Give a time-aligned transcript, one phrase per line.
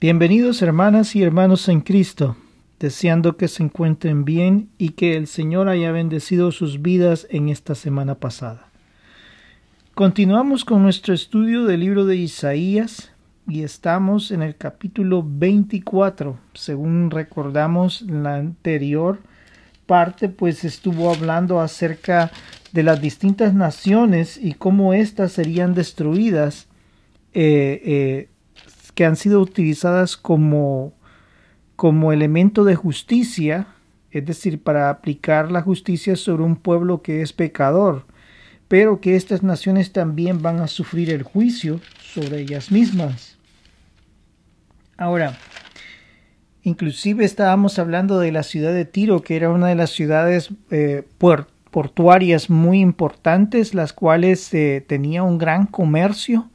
[0.00, 2.36] Bienvenidos hermanas y hermanos en Cristo,
[2.78, 7.74] deseando que se encuentren bien y que el Señor haya bendecido sus vidas en esta
[7.74, 8.68] semana pasada.
[9.94, 13.10] Continuamos con nuestro estudio del libro de Isaías
[13.48, 16.38] y estamos en el capítulo 24.
[16.54, 19.18] Según recordamos la anterior
[19.86, 22.30] parte, pues estuvo hablando acerca
[22.70, 26.68] de las distintas naciones y cómo éstas serían destruidas
[27.34, 28.28] eh, eh,
[28.98, 30.92] que han sido utilizadas como,
[31.76, 33.68] como elemento de justicia,
[34.10, 38.06] es decir, para aplicar la justicia sobre un pueblo que es pecador,
[38.66, 43.38] pero que estas naciones también van a sufrir el juicio sobre ellas mismas.
[44.96, 45.38] Ahora,
[46.64, 51.06] inclusive estábamos hablando de la ciudad de Tiro, que era una de las ciudades eh,
[51.70, 56.50] portuarias muy importantes, las cuales eh, tenía un gran comercio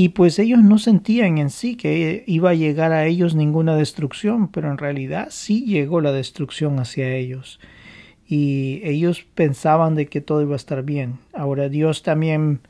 [0.00, 4.46] y pues ellos no sentían en sí que iba a llegar a ellos ninguna destrucción,
[4.46, 7.58] pero en realidad sí llegó la destrucción hacia ellos.
[8.24, 11.18] Y ellos pensaban de que todo iba a estar bien.
[11.32, 12.60] Ahora Dios también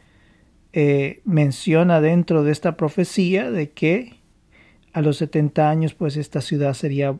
[0.72, 4.14] eh, menciona dentro de esta profecía de que
[4.94, 7.14] a los 70 años pues esta ciudad sería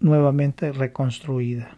[0.00, 1.76] nuevamente reconstruida.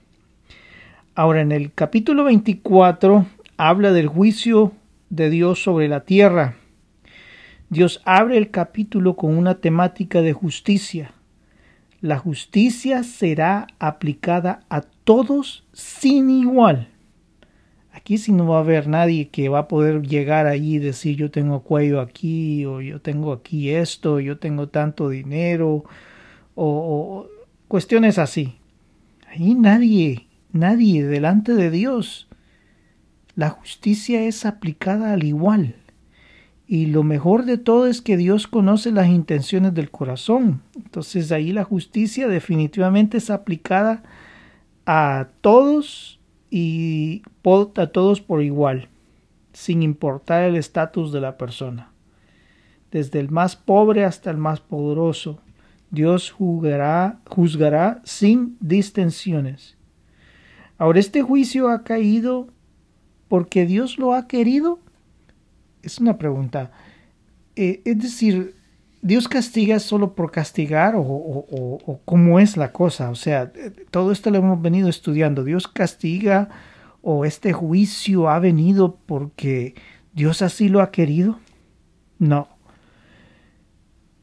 [1.16, 4.74] Ahora en el capítulo 24 habla del juicio
[5.10, 6.54] de Dios sobre la tierra
[7.70, 11.12] Dios abre el capítulo con una temática de justicia.
[12.00, 16.88] La justicia será aplicada a todos sin igual.
[17.92, 21.16] Aquí sí no va a haber nadie que va a poder llegar allí y decir
[21.16, 25.84] yo tengo cuello aquí o yo tengo aquí esto, yo tengo tanto dinero
[26.54, 27.28] o, o
[27.66, 28.56] cuestiones así.
[29.26, 32.28] Ahí nadie, nadie delante de Dios.
[33.34, 35.74] La justicia es aplicada al igual.
[36.70, 40.60] Y lo mejor de todo es que Dios conoce las intenciones del corazón.
[40.76, 44.02] Entonces ahí la justicia definitivamente es aplicada
[44.84, 46.20] a todos
[46.50, 47.22] y
[47.76, 48.88] a todos por igual,
[49.54, 51.90] sin importar el estatus de la persona.
[52.90, 55.40] Desde el más pobre hasta el más poderoso,
[55.90, 59.78] Dios juzgará, juzgará sin distensiones.
[60.76, 62.48] Ahora este juicio ha caído
[63.28, 64.80] porque Dios lo ha querido
[65.82, 66.70] es una pregunta.
[67.56, 68.54] Eh, es decir,
[69.02, 73.10] ¿Dios castiga solo por castigar o, o, cómo es la cosa?
[73.10, 73.52] O sea,
[73.90, 75.44] todo esto lo hemos venido estudiando.
[75.44, 76.48] ¿Dios castiga
[77.02, 79.74] o este juicio ha venido porque
[80.12, 81.38] Dios así lo ha querido?
[82.18, 82.48] No.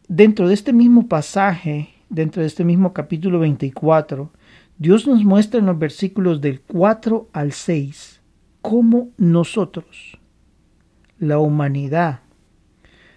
[0.07, 4.31] Dentro de este mismo pasaje, dentro de este mismo capítulo 24,
[4.77, 8.21] Dios nos muestra en los versículos del 4 al 6
[8.61, 10.17] cómo nosotros,
[11.19, 12.19] la humanidad.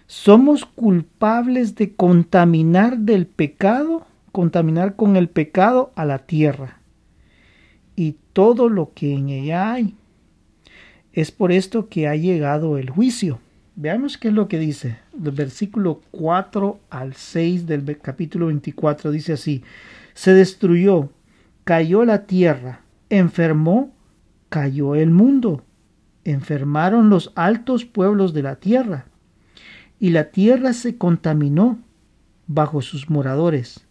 [0.07, 6.79] Somos culpables de contaminar del pecado, contaminar con el pecado a la tierra
[7.95, 9.95] y todo lo que en ella hay.
[11.13, 13.39] Es por esto que ha llegado el juicio.
[13.75, 14.97] Veamos qué es lo que dice.
[15.13, 19.63] Del versículo 4 al 6 del capítulo 24 dice así.
[20.13, 21.09] Se destruyó,
[21.63, 23.91] cayó la tierra, enfermó,
[24.49, 25.63] cayó el mundo
[26.31, 29.05] enfermaron los altos pueblos de la tierra,
[29.99, 31.79] y la tierra se contaminó
[32.47, 33.85] bajo sus moradores,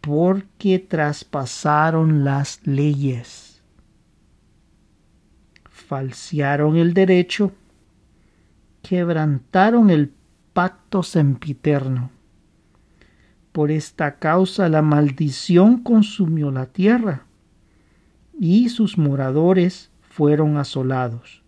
[0.00, 3.62] porque traspasaron las leyes,
[5.64, 7.52] falsearon el derecho,
[8.82, 10.12] quebrantaron el
[10.52, 12.10] pacto sempiterno.
[13.52, 17.26] Por esta causa la maldición consumió la tierra,
[18.38, 21.42] y sus moradores fueron asolados.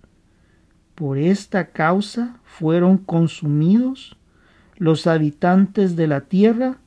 [0.96, 4.16] Por esta causa fueron consumidos
[4.76, 6.78] los habitantes de la tierra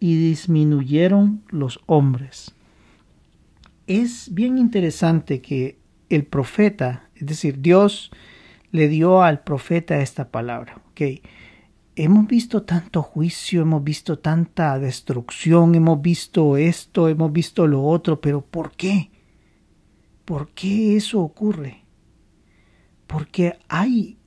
[0.00, 2.54] y disminuyeron los hombres.
[3.86, 5.78] Es bien interesante que
[6.08, 8.10] el profeta, es decir, Dios
[8.72, 10.80] le dio al profeta esta palabra.
[10.92, 11.20] Okay.
[11.94, 18.18] Hemos visto tanto juicio, hemos visto tanta destrucción, hemos visto esto, hemos visto lo otro,
[18.18, 19.10] pero ¿por qué?
[20.26, 21.84] ¿Por qué eso ocurre?
[23.06, 24.18] Porque hay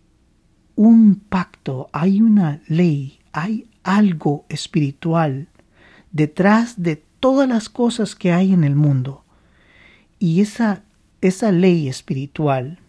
[0.75, 5.49] un pacto, hay una ley, hay algo espiritual
[6.13, 9.25] detrás de todas las cosas que hay en el mundo.
[10.19, 10.83] Y esa,
[11.19, 12.79] esa ley espiritual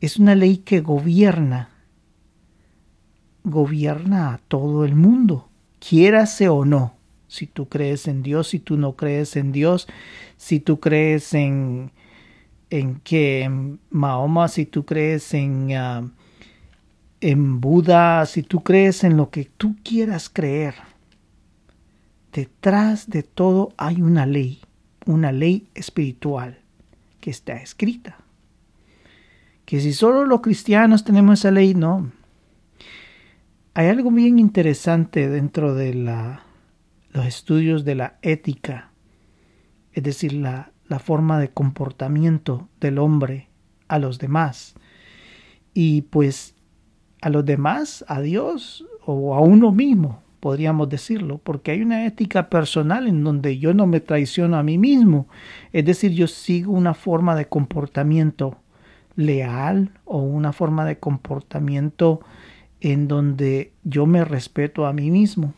[0.00, 1.70] es una ley que gobierna,
[3.44, 5.48] gobierna a todo el mundo,
[5.78, 6.96] quiérase o no.
[7.28, 9.86] Si tú crees en Dios, si tú no crees en Dios,
[10.36, 11.92] si tú crees en,
[12.70, 13.50] en que
[13.90, 16.10] Mahoma, si tú crees en, ah,
[17.20, 20.74] en Buda, si tú crees en lo que tú quieras creer,
[22.32, 24.60] detrás de todo hay una ley,
[25.06, 26.58] una ley espiritual
[27.20, 28.18] que está escrita.
[29.64, 32.10] Que si solo los cristianos tenemos esa ley, no.
[33.74, 36.42] Hay algo bien interesante dentro de la,
[37.12, 38.90] los estudios de la ética,
[39.92, 43.48] es decir, la, la forma de comportamiento del hombre
[43.86, 44.74] a los demás.
[45.74, 46.54] Y pues
[47.20, 52.48] a los demás, a Dios o a uno mismo, podríamos decirlo, porque hay una ética
[52.48, 55.28] personal en donde yo no me traiciono a mí mismo,
[55.72, 58.56] es decir, yo sigo una forma de comportamiento
[59.16, 62.20] leal o una forma de comportamiento
[62.80, 65.54] en donde yo me respeto a mí mismo.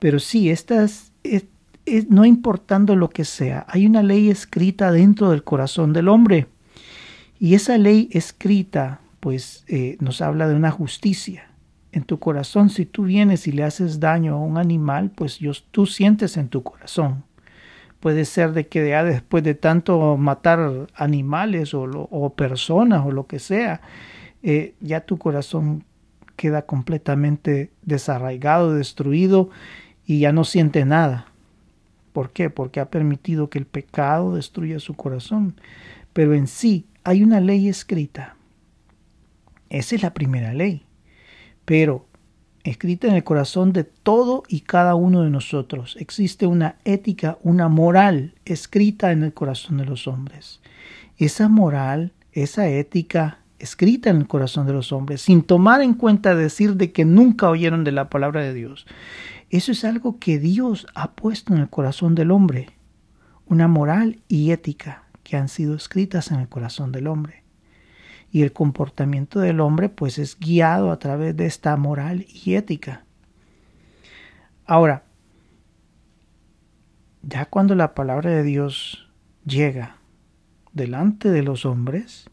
[0.00, 1.46] Pero sí, estas, es,
[2.08, 6.46] no importando lo que sea, hay una ley escrita dentro del corazón del hombre.
[7.38, 11.48] Y esa ley escrita, pues, eh, nos habla de una justicia
[11.94, 15.38] en tu corazón, si tú vienes y le haces daño a un animal, pues
[15.70, 17.22] tú sientes en tu corazón.
[18.00, 23.38] Puede ser de que ya después de tanto matar animales o, personas o lo que
[23.38, 23.80] sea,
[24.42, 25.84] eh, ya tu corazón
[26.34, 29.50] queda completamente desarraigado, destruido
[30.04, 31.28] y ya no siente nada.
[32.14, 32.48] ¿Por qué?
[32.48, 35.60] Porque ha permitido que el pecado destruya su corazón.
[36.14, 38.36] Pero en sí hay una ley escrita.
[39.68, 40.86] Esa es la primera ley
[41.64, 42.06] pero
[42.62, 45.96] escrita en el corazón de todo y cada uno de nosotros.
[45.98, 50.60] Existe una ética, una moral escrita en el corazón de los hombres.
[51.18, 56.34] Esa moral, esa ética escrita en el corazón de los hombres, sin tomar en cuenta
[56.34, 58.86] decir de que nunca oyeron de la palabra de Dios.
[59.54, 62.70] Eso es algo que Dios ha puesto en el corazón del hombre,
[63.46, 67.44] una moral y ética que han sido escritas en el corazón del hombre
[68.32, 73.04] y el comportamiento del hombre pues es guiado a través de esta moral y ética.
[74.66, 75.04] Ahora,
[77.22, 79.08] ya cuando la palabra de Dios
[79.46, 79.98] llega
[80.72, 82.28] delante de los hombres,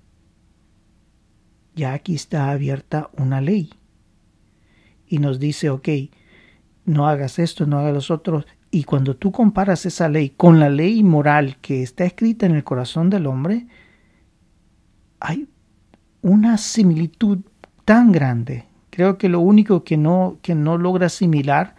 [1.76, 3.70] ya aquí está abierta una ley
[5.06, 5.88] y nos dice, ok,
[6.86, 8.46] no hagas esto, no hagas los otros.
[8.70, 12.64] Y cuando tú comparas esa ley con la ley moral que está escrita en el
[12.64, 13.68] corazón del hombre,
[15.20, 15.48] hay
[16.22, 17.40] una similitud
[17.86, 18.66] tan grande.
[18.90, 21.76] Creo que lo único que no, que no logra asimilar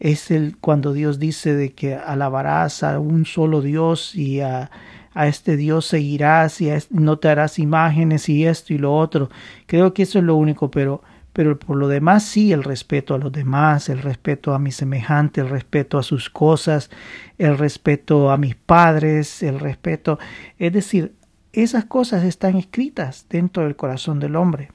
[0.00, 4.70] es el cuando Dios dice de que alabarás a un solo Dios y a,
[5.14, 9.30] a este Dios seguirás y no te harás imágenes y esto y lo otro.
[9.66, 13.18] Creo que eso es lo único, pero, pero por lo demás sí el respeto a
[13.18, 16.90] los demás, el respeto a mi semejante, el respeto a sus cosas,
[17.38, 20.18] el respeto a mis padres, el respeto,
[20.58, 21.14] es decir,
[21.52, 24.70] esas cosas están escritas dentro del corazón del hombre.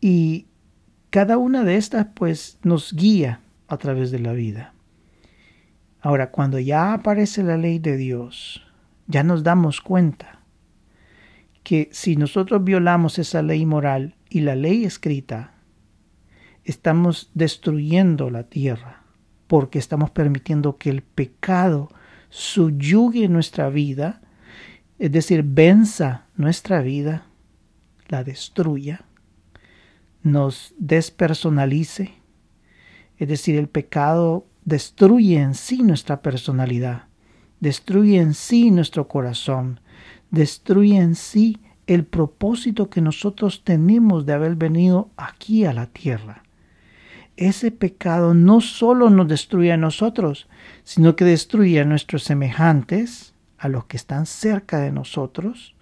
[0.00, 0.46] Y
[1.10, 4.74] cada una de estas pues nos guía a través de la vida.
[6.00, 8.64] Ahora, cuando ya aparece la ley de Dios,
[9.06, 10.40] ya nos damos cuenta
[11.62, 15.54] que si nosotros violamos esa ley moral y la ley escrita,
[16.64, 19.04] estamos destruyendo la tierra,
[19.46, 21.90] porque estamos permitiendo que el pecado
[22.30, 24.22] subyugue nuestra vida
[25.02, 27.26] es decir, venza nuestra vida,
[28.06, 29.04] la destruya,
[30.22, 32.14] nos despersonalice,
[33.18, 37.08] es decir, el pecado destruye en sí nuestra personalidad,
[37.58, 39.80] destruye en sí nuestro corazón,
[40.30, 46.42] destruye en sí el propósito que nosotros tenemos de haber venido aquí a la tierra.
[47.36, 50.48] Ese pecado no solo nos destruye a nosotros,
[50.84, 55.74] sino que destruye a nuestros semejantes, a los que están cerca de nosotros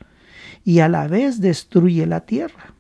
[0.65, 2.73] y a la vez destruye la tierra.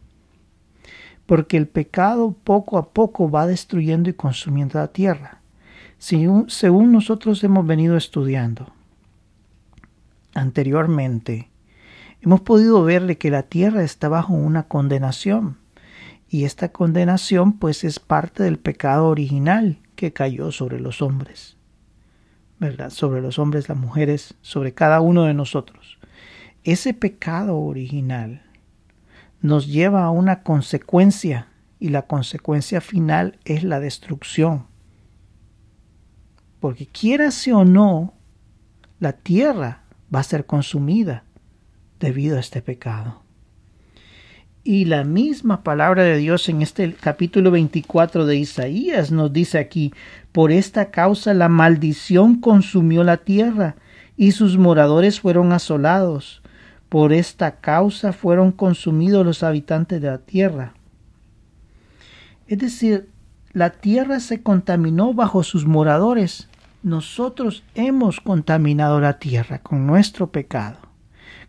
[1.26, 5.40] Porque el pecado poco a poco va destruyendo y consumiendo la tierra,
[5.98, 8.72] según nosotros hemos venido estudiando.
[10.32, 11.49] Anteriormente,
[12.20, 15.58] hemos podido verle que la tierra está bajo una condenación,
[16.28, 21.56] y esta condenación pues es parte del pecado original que cayó sobre los hombres.
[22.60, 22.90] ¿verdad?
[22.90, 25.98] Sobre los hombres, las mujeres, sobre cada uno de nosotros.
[26.62, 28.42] Ese pecado original
[29.40, 31.48] nos lleva a una consecuencia
[31.80, 34.66] y la consecuencia final es la destrucción.
[36.60, 38.12] Porque quierase o no,
[38.98, 39.84] la tierra
[40.14, 41.24] va a ser consumida
[42.00, 43.22] debido a este pecado.
[44.62, 49.94] Y la misma palabra de Dios en este capítulo 24 de Isaías nos dice aquí,
[50.32, 53.76] por esta causa la maldición consumió la tierra
[54.16, 56.42] y sus moradores fueron asolados,
[56.90, 60.74] Por esta causa fueron consumidos los habitantes de la tierra.
[62.48, 63.08] Es decir,
[63.52, 66.48] la tierra se contaminó bajo sus moradores.
[66.82, 70.78] Nosotros hemos contaminado la tierra con nuestro pecado,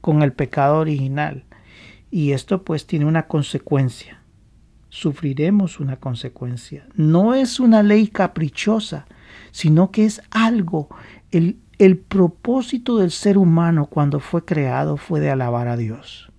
[0.02, 1.46] con el pecado original.
[2.10, 4.20] Y esto pues tiene una consecuencia.
[4.90, 6.86] Sufriremos una consecuencia.
[6.96, 9.06] No es una ley caprichosa,
[9.52, 10.90] sino que es algo,
[11.32, 16.30] el, el propósito del ser humano cuando fue creado fue de alabar a Dios.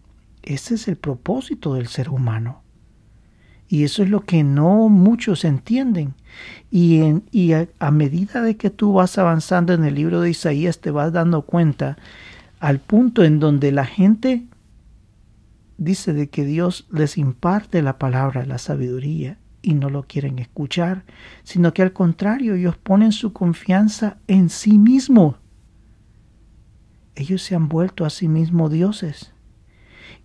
[0.43, 2.63] Ese es el propósito del ser humano.
[3.69, 6.15] Y eso es lo que no muchos entienden.
[6.71, 10.29] Y, en, y a, a, medida de que tú vas avanzando en el libro de
[10.29, 11.97] Isaías, te vas dando cuenta
[12.63, 14.47] al punto en donde la gente
[15.79, 21.03] dice de que Dios les imparte la palabra, la sabiduría, y no lo quieren escuchar,
[21.43, 25.35] sino que al contrario, ellos ponen su confianza en sí mismos.
[27.17, 29.33] Ellos se han vuelto a sí mismos dioses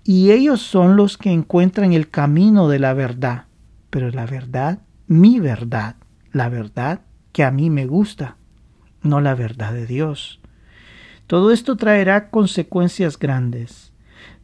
[0.04, 3.46] y ellos son los que encuentran el camino de la verdad.
[3.90, 5.96] Pero la verdad, mi verdad,
[6.34, 7.02] la verdad
[7.32, 8.38] que a mí me gusta,
[9.02, 10.40] no la verdad de Dios.
[11.28, 13.92] Todo esto traerá consecuencias grandes.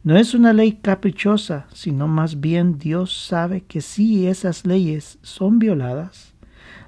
[0.02, 5.58] No es una ley caprichosa, sino más bien Dios sabe que si esas leyes son
[5.58, 6.34] violadas,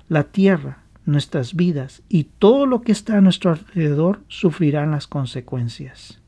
[0.09, 6.21] la tierra, nuestras vidas y todo lo que está a nuestro alrededor sufrirán las consecuencias.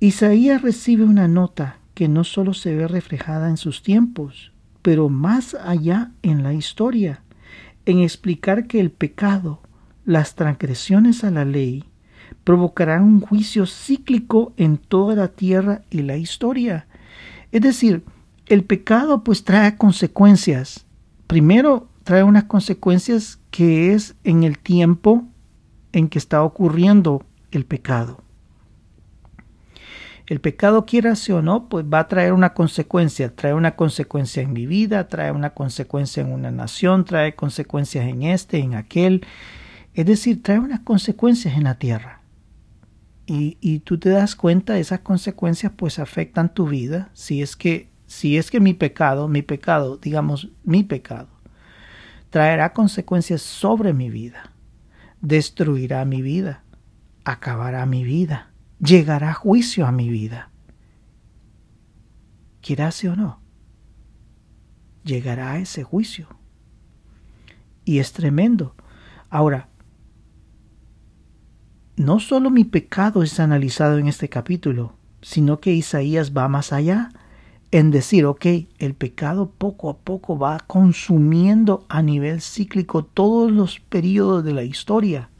[0.00, 5.54] Isaías recibe una nota que no solo se ve reflejada en sus tiempos, pero más
[5.54, 7.22] allá en la historia,
[7.86, 9.60] en explicar que el pecado,
[10.04, 11.84] las transgresiones a la ley,
[12.44, 16.86] provocarán un juicio cíclico en toda la tierra y la historia.
[17.50, 18.04] Es decir,
[18.46, 20.86] el pecado pues trae consecuencias.
[21.26, 25.24] Primero trae unas consecuencias que es en el tiempo
[25.92, 28.22] en que está ocurriendo el pecado
[30.32, 34.54] el pecado quiera o no, pues va a traer una consecuencia, trae una consecuencia en
[34.54, 39.26] mi vida, trae una consecuencia en una nación, trae consecuencias en este, en aquel,
[39.92, 42.21] es decir, trae unas consecuencias en la tierra.
[43.26, 48.36] Y, tú te das cuenta, esas consecuencias pues afectan tu vida, si es que, si
[48.36, 51.28] es que mi pecado, mi pecado, digamos, mi pecado,
[52.28, 54.52] traerá consecuencias sobre mi vida,
[55.20, 56.64] destruirá mi vida,
[57.24, 58.52] acabará mi vida
[58.82, 60.50] llegará juicio a mi vida.
[62.60, 63.40] Quieras o no,
[65.04, 66.28] llegará ese juicio.
[67.84, 68.74] Y es tremendo.
[69.30, 69.68] Ahora,
[71.96, 77.10] no solo mi pecado es analizado en este capítulo, sino que Isaías va más allá
[77.70, 78.46] en decir, ok,
[78.78, 84.62] el pecado poco a poco va consumiendo a nivel cíclico todos los periodos de la
[84.62, 85.30] historia.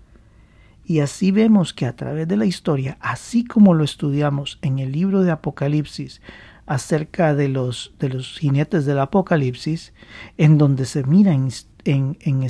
[0.85, 4.93] Y así vemos que a través de la historia, así como lo estudiamos en el
[4.93, 6.21] libro de Apocalipsis
[6.67, 9.93] acerca de los, de los jinetes del Apocalipsis,
[10.39, 11.49] en donde se mira en,
[11.85, 12.43] en, en,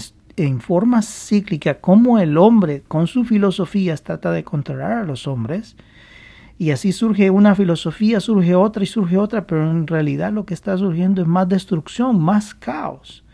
[0.60, 5.76] forma cíclica cómo el hombre con su filosofía trata de controlar a los hombres,
[6.58, 10.54] y así surge una filosofía, surge otra y surge otra, pero en realidad lo que
[10.54, 13.24] está surgiendo es más destrucción, más caos.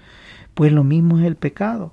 [0.55, 1.93] Pues lo mismo es el pecado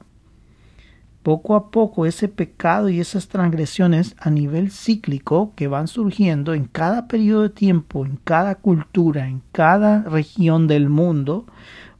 [1.26, 6.66] poco a poco ese pecado y esas transgresiones a nivel cíclico que van surgiendo en
[6.66, 11.48] cada periodo de tiempo, en cada cultura, en cada región del mundo,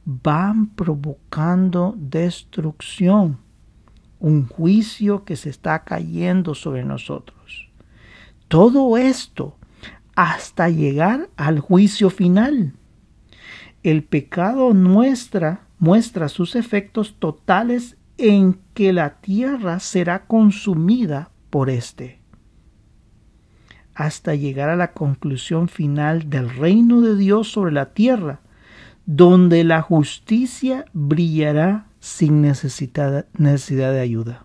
[0.06, 3.38] van provocando destrucción,
[4.20, 7.68] un juicio que se está cayendo sobre nosotros.
[8.46, 9.58] Todo esto
[10.14, 12.74] hasta llegar al juicio final.
[13.82, 22.20] El pecado muestra, muestra sus efectos totales en que la tierra será consumida por éste,
[23.92, 28.40] hasta llegar a la conclusión final del reino de Dios sobre la tierra,
[29.06, 34.44] donde la justicia brillará sin necesidad, de ayuda.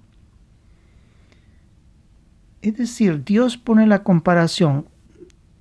[2.62, 4.86] Es decir, Dios pone la comparación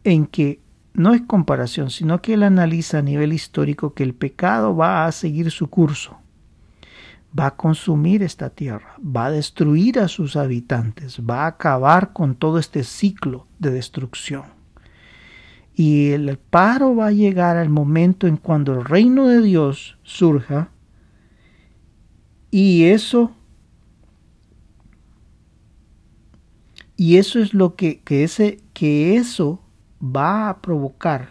[0.04, 0.60] en que
[0.92, 5.12] no es comparación, sino que Él analiza a nivel histórico que el pecado va a
[5.12, 6.20] seguir su curso
[7.38, 12.34] va a consumir esta tierra, va a destruir a sus habitantes, va a acabar con
[12.34, 14.59] todo este ciclo de destrucción.
[15.80, 20.68] Y el paro va a llegar al momento en cuando el reino de Dios surja
[22.50, 23.34] y eso
[26.98, 29.62] y eso es lo que, que, ese, que eso
[30.02, 31.30] va a provocar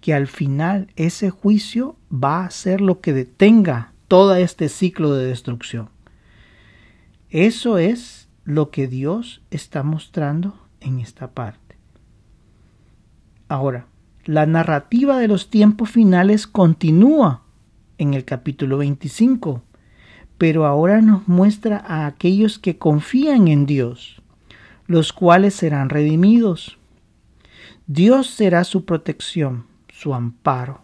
[0.00, 5.26] que al final ese juicio va a ser lo que detenga todo este ciclo de
[5.26, 5.90] destrucción.
[7.28, 11.69] Eso es lo que Dios está mostrando en esta parte.
[13.50, 13.86] Ahora,
[14.26, 17.42] la narrativa de los tiempos finales continúa
[17.98, 19.60] en el capítulo 25,
[20.38, 24.22] pero ahora nos muestra a aquellos que confían en Dios,
[24.86, 26.78] los cuales serán redimidos.
[27.88, 30.82] Dios será su protección, su amparo.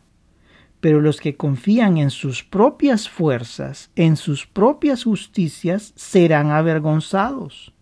[0.81, 7.73] Pero los que confían en sus propias fuerzas, en sus propias justicias, serán avergonzados.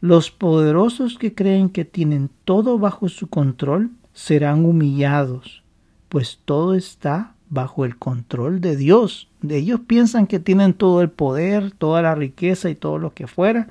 [0.00, 5.62] Los poderosos que creen que tienen todo bajo su control serán humillados,
[6.08, 9.28] pues todo está bajo el control de Dios.
[9.48, 13.68] Ellos piensan que tienen todo el poder, toda la riqueza y todo lo que fuera,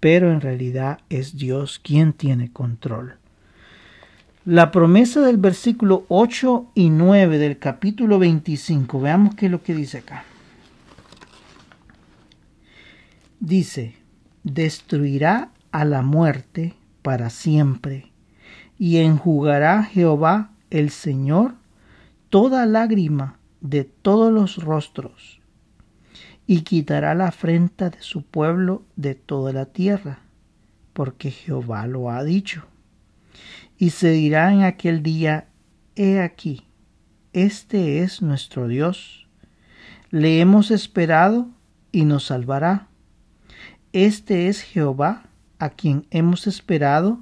[0.00, 3.16] pero en realidad es Dios quien tiene control.
[4.44, 9.74] La promesa del versículo 8 y 9 del capítulo 25, veamos qué es lo que
[9.74, 10.24] dice acá.
[13.40, 13.96] Dice,
[14.44, 18.12] destruirá a la muerte para siempre,
[18.78, 21.54] y enjugará Jehová el Señor
[22.30, 25.40] toda lágrima de todos los rostros,
[26.46, 30.20] y quitará la afrenta de su pueblo de toda la tierra,
[30.92, 32.64] porque Jehová lo ha dicho.
[33.78, 35.48] Y se dirá en aquel día,
[35.96, 36.64] He aquí,
[37.32, 39.26] este es nuestro Dios.
[40.10, 41.48] Le hemos esperado
[41.92, 42.88] y nos salvará.
[43.92, 45.24] Este es Jehová,
[45.58, 47.20] a quien hemos esperado,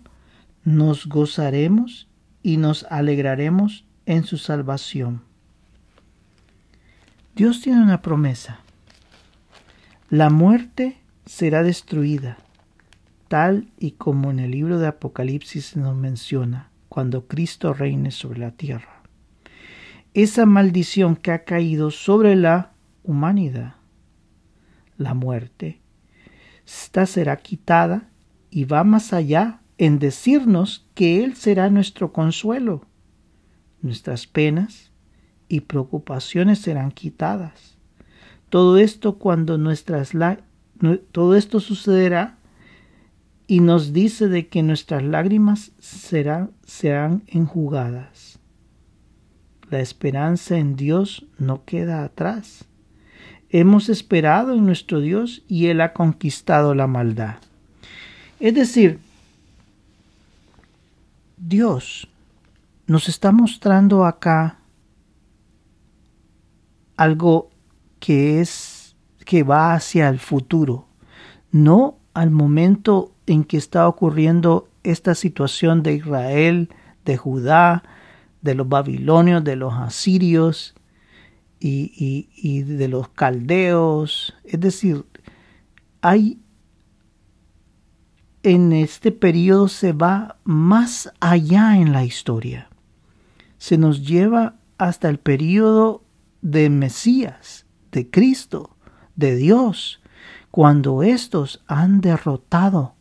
[0.65, 2.09] nos gozaremos
[2.43, 5.23] y nos alegraremos en su salvación.
[7.35, 8.61] Dios tiene una promesa.
[10.11, 12.39] La muerte será destruida
[13.29, 18.53] tal y como en el libro de Apocalipsis nos menciona, cuando Cristo reine sobre la
[18.53, 19.03] tierra.
[20.13, 22.71] Esa maldición que ha caído sobre la
[23.03, 23.75] humanidad,
[24.97, 25.81] la muerte,
[26.65, 28.09] esta será quitada
[28.51, 32.83] y va más allá en decirnos que Él será nuestro consuelo.
[33.83, 34.91] Nuestras penas
[35.49, 37.77] y preocupaciones serán quitadas.
[38.49, 40.13] Todo esto cuando nuestras
[41.13, 42.39] todo esto sucederá
[43.47, 48.39] y nos dice de que nuestras lágrimas serán, serán enjugadas.
[49.71, 52.65] La esperanza en Dios no queda atrás.
[53.51, 57.37] Hemos esperado en nuestro Dios y Él ha conquistado la maldad.
[58.41, 58.99] Es decir,
[61.37, 62.09] Dios
[62.87, 64.59] nos está mostrando acá
[66.97, 67.51] algo
[67.99, 70.87] que es que va hacia el futuro,
[71.51, 76.69] no al momento en que está ocurriendo esta situación de Israel,
[77.05, 77.83] de Judá,
[78.43, 80.75] de los babilonios, de los asirios
[81.59, 84.35] y, y, de los caldeos.
[84.45, 85.07] Es decir,
[86.03, 86.39] hay
[88.45, 92.69] en este periodo se va más allá en la historia.
[93.57, 96.05] Se nos lleva hasta el periodo
[96.43, 98.77] de Mesías, de Cristo,
[99.17, 100.03] de Dios,
[100.51, 102.95] cuando éstos han derrotado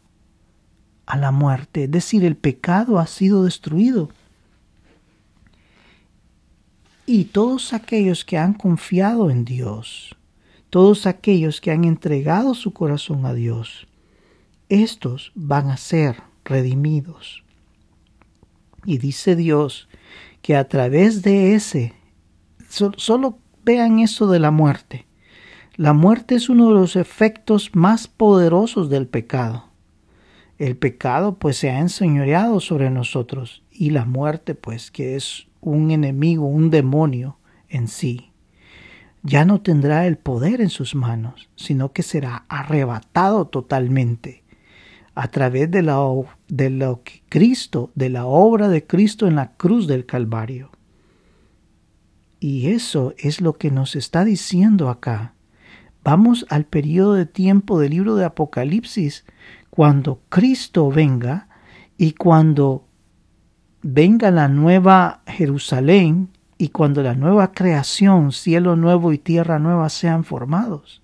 [1.05, 4.09] a la muerte, es decir, el pecado ha sido destruido.
[7.05, 10.15] Y todos aquellos que han confiado en Dios,
[10.69, 13.87] todos aquellos que han entregado su corazón a Dios,
[14.69, 17.43] estos van a ser redimidos.
[18.85, 19.87] Y dice Dios
[20.41, 21.93] que a través de ese,
[22.67, 25.05] solo vean eso de la muerte.
[25.75, 29.73] La muerte es uno de los efectos más poderosos del pecado
[30.57, 35.91] el pecado pues se ha enseñoreado sobre nosotros y la muerte pues que es un
[35.91, 37.37] enemigo, un demonio
[37.69, 38.31] en sí,
[39.23, 44.42] ya no tendrá el poder en sus manos, sino que será arrebatado totalmente
[45.15, 45.99] a través de, la,
[46.47, 50.71] de lo Cristo, de la obra de Cristo en la cruz del Calvario.
[52.39, 55.33] Y eso es lo que nos está diciendo acá.
[56.03, 59.23] Vamos al periodo de tiempo del libro de Apocalipsis
[59.69, 61.47] cuando Cristo venga
[61.97, 62.85] y cuando
[63.81, 70.23] venga la nueva Jerusalén y cuando la nueva creación, cielo nuevo y tierra nueva sean
[70.23, 71.01] formados.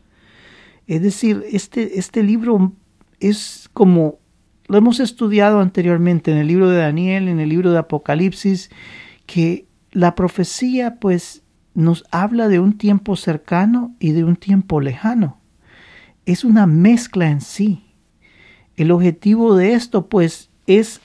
[0.87, 2.73] Es decir, este, este libro
[3.19, 4.19] es como
[4.67, 8.69] lo hemos estudiado anteriormente en el libro de Daniel, en el libro de Apocalipsis,
[9.25, 11.41] que la profecía pues
[11.73, 15.39] nos habla de un tiempo cercano y de un tiempo lejano.
[16.27, 17.83] Es una mezcla en sí.
[18.75, 21.01] El objetivo de esto, pues, es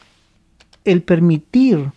[0.84, 1.90] el permitir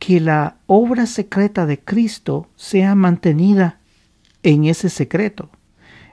[0.00, 3.78] que la obra secreta de Cristo sea mantenida
[4.42, 5.48] en ese secreto.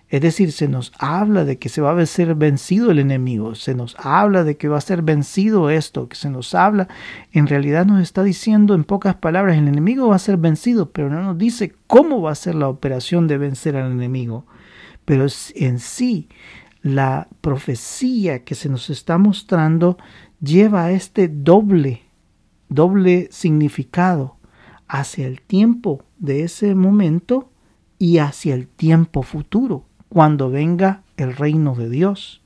[0.09, 3.75] Es decir, se nos habla de que se va a ser vencido el enemigo, se
[3.75, 6.87] nos habla de que va a ser vencido esto, que se nos habla,
[7.31, 11.11] en realidad nos está diciendo en pocas palabras, el enemigo va a ser vencido, pero
[11.11, 14.47] no nos dice cómo va a ser la operación de vencer al enemigo.
[15.05, 16.27] Pero en sí,
[16.81, 19.99] la profecía que se nos está mostrando
[20.41, 22.01] lleva a este doble,
[22.67, 24.37] doble significado
[24.87, 27.51] hacia el tiempo de ese momento
[27.99, 32.41] y hacia el tiempo futuro cuando venga el reino de Dios,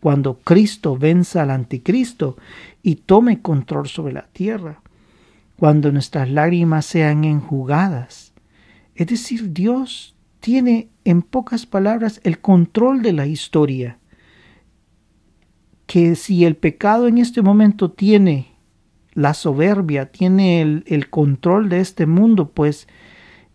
[0.00, 2.36] cuando Cristo venza al anticristo
[2.82, 4.80] y tome control sobre la tierra,
[5.56, 8.32] cuando nuestras lágrimas sean enjugadas.
[8.94, 13.98] Es decir, Dios tiene en pocas palabras el control de la historia,
[15.86, 18.52] que si el pecado en este momento tiene
[19.14, 22.86] la soberbia, tiene el, el control de este mundo, pues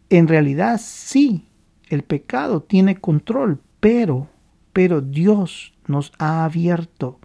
[0.10, 1.46] en realidad sí,
[1.94, 4.28] el pecado tiene control, pero,
[4.74, 7.20] pero Dios nos ha abierto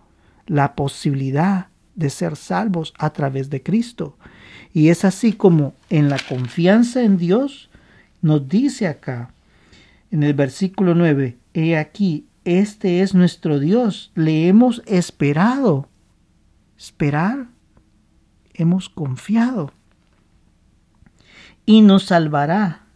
[0.46, 4.16] la posibilidad de ser salvos a través de Cristo.
[4.72, 7.70] Y es así como en la confianza en Dios
[8.20, 9.32] nos dice acá,
[10.10, 15.88] en el versículo 9, he aquí, este es nuestro Dios, le hemos esperado.
[16.76, 17.48] Esperar,
[18.54, 19.72] hemos confiado.
[21.66, 22.87] Y nos salvará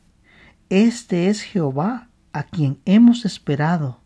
[0.72, 4.00] este es Jehová, a quien hemos esperado.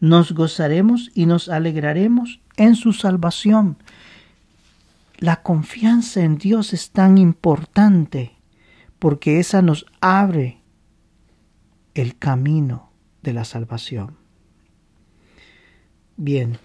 [0.00, 3.76] Nos gozaremos y nos alegraremos en su salvación.
[5.18, 8.36] La confianza en Dios es tan importante
[8.98, 10.62] porque esa nos abre
[11.92, 12.90] el camino
[13.22, 14.16] de la salvación.
[16.16, 16.56] Bien,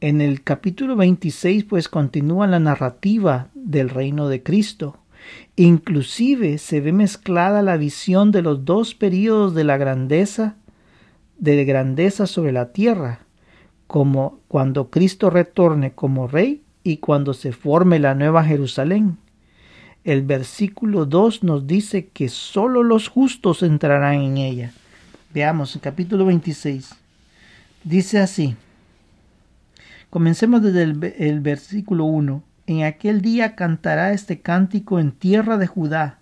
[0.00, 4.99] en el capítulo 26 pues continúa la narrativa del reino de Cristo
[5.56, 10.56] Inclusive se ve mezclada la visión de los dos períodos de la grandeza,
[11.38, 13.20] de grandeza sobre la tierra,
[13.86, 19.18] como cuando Cristo retorne como rey y cuando se forme la nueva Jerusalén.
[20.04, 24.72] El versículo 2 nos dice que sólo los justos entrarán en ella.
[25.34, 26.94] Veamos, el capítulo 26.
[27.84, 28.56] Dice así.
[30.08, 32.42] Comencemos desde el, el versículo 1.
[32.70, 36.20] En aquel día cantará este cántico en tierra de Judá.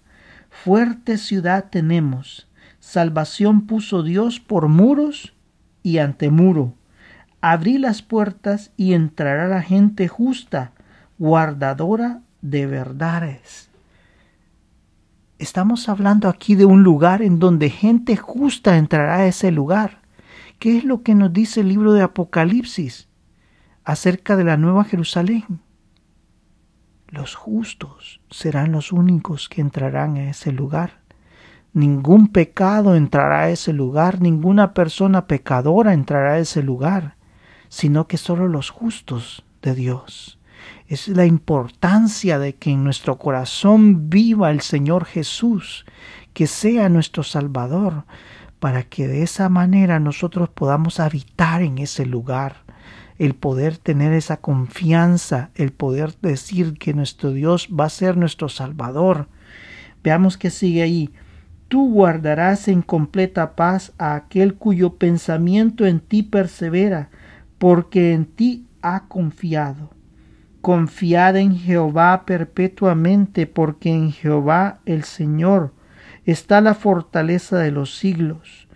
[0.49, 2.49] Fuerte ciudad tenemos.
[2.81, 5.35] Salvación puso Dios por muros
[5.83, 6.73] y ante muro.
[7.43, 10.73] Abrí las puertas y entrará la gente justa,
[11.19, 13.69] guardadora de verdades.
[15.39, 19.99] Estamos hablando aquí de un lugar en donde gente justa entrará a ese lugar.
[20.59, 23.07] ¿Qué es lo que nos dice el libro de Apocalipsis
[23.85, 25.45] acerca de la Nueva Jerusalén?
[27.11, 31.01] Los justos serán los únicos que entrarán a ese lugar.
[31.73, 37.17] Ningún pecado entrará a ese lugar, ninguna persona pecadora entrará a ese lugar,
[37.71, 40.39] sino que solo los justos de Dios.
[40.87, 45.87] Es la importancia de que en nuestro corazón viva el Señor Jesús,
[46.35, 48.05] que sea nuestro Salvador,
[48.61, 52.69] para que de esa manera nosotros podamos habitar en ese lugar
[53.19, 58.49] el poder tener esa confianza, el poder decir que nuestro Dios va a ser nuestro
[58.49, 59.29] Salvador.
[60.05, 61.11] Veamos que sigue ahí.
[61.67, 67.11] Tú guardarás en completa paz a aquel cuyo pensamiento en ti persevera,
[67.59, 69.91] porque en ti ha confiado.
[70.61, 75.73] Confiad en Jehová perpetuamente, porque en Jehová el Señor
[76.25, 78.68] está la fortaleza de los siglos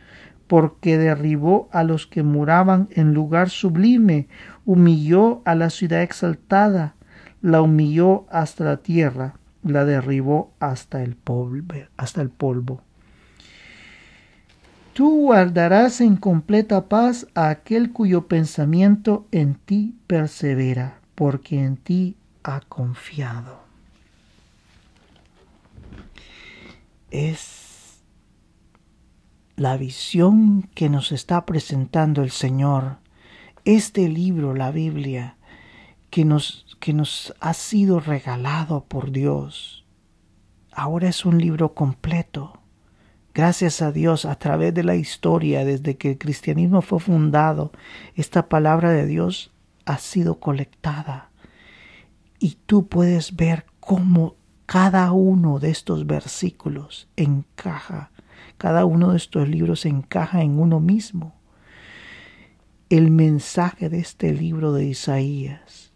[0.46, 4.28] porque derribó a los que muraban en lugar sublime,
[4.64, 6.94] humilló a la ciudad exaltada,
[7.40, 11.74] la humilló hasta la tierra, la derribó hasta el polvo.
[11.96, 12.82] Hasta el polvo.
[14.92, 22.16] Tú guardarás en completa paz a aquel cuyo pensamiento en ti persevera, porque en ti
[22.42, 23.62] ha confiado.
[27.10, 27.61] Es
[29.56, 32.98] la visión que nos está presentando el Señor,
[33.64, 35.36] este libro, la Biblia,
[36.10, 39.84] que nos, que nos ha sido regalado por Dios,
[40.72, 42.58] ahora es un libro completo.
[43.34, 47.72] Gracias a Dios, a través de la historia, desde que el cristianismo fue fundado,
[48.14, 49.52] esta palabra de Dios
[49.86, 51.30] ha sido colectada.
[52.38, 54.36] Y tú puedes ver cómo
[54.66, 58.11] cada uno de estos versículos encaja
[58.62, 61.34] cada uno de estos libros encaja en uno mismo.
[62.88, 65.92] El mensaje de este libro de Isaías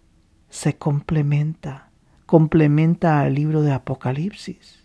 [0.51, 1.93] se complementa,
[2.27, 4.83] complementa al libro de Apocalipsis.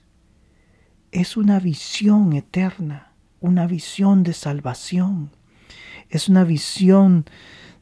[1.11, 5.31] Es una visión eterna una visión de salvación,
[6.09, 7.25] es una visión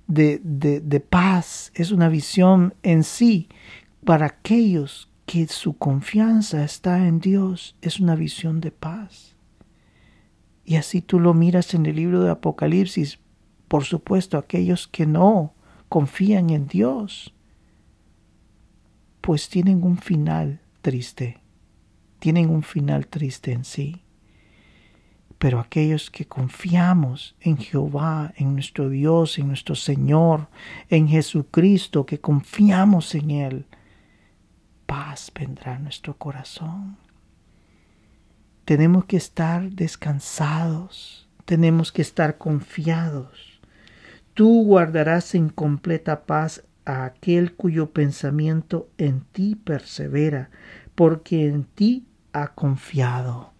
[0.08, 3.50] de, de, paz, es una visión en sí
[4.04, 9.36] para aquellos que su confianza está en Dios, es una visión de paz.
[10.69, 13.17] Y así tú lo miras en el libro de Apocalipsis,
[13.67, 15.55] por supuesto, aquellos que no
[15.89, 17.34] confían en Dios,
[19.19, 21.39] pues tienen un final triste,
[22.19, 24.03] tienen un final triste en sí.
[25.39, 30.49] Pero aquellos que confiamos en Jehová, en nuestro Dios, en nuestro Señor,
[30.88, 33.65] en Jesucristo, que confiamos en Él,
[34.86, 37.09] paz vendrá a nuestro corazón.
[38.69, 43.60] Tenemos que estar descansados, tenemos que estar confiados.
[44.36, 50.51] Tú guardarás en completa paz a aquel cuyo pensamiento en ti persevera,
[50.93, 53.53] porque en ti ha confiado.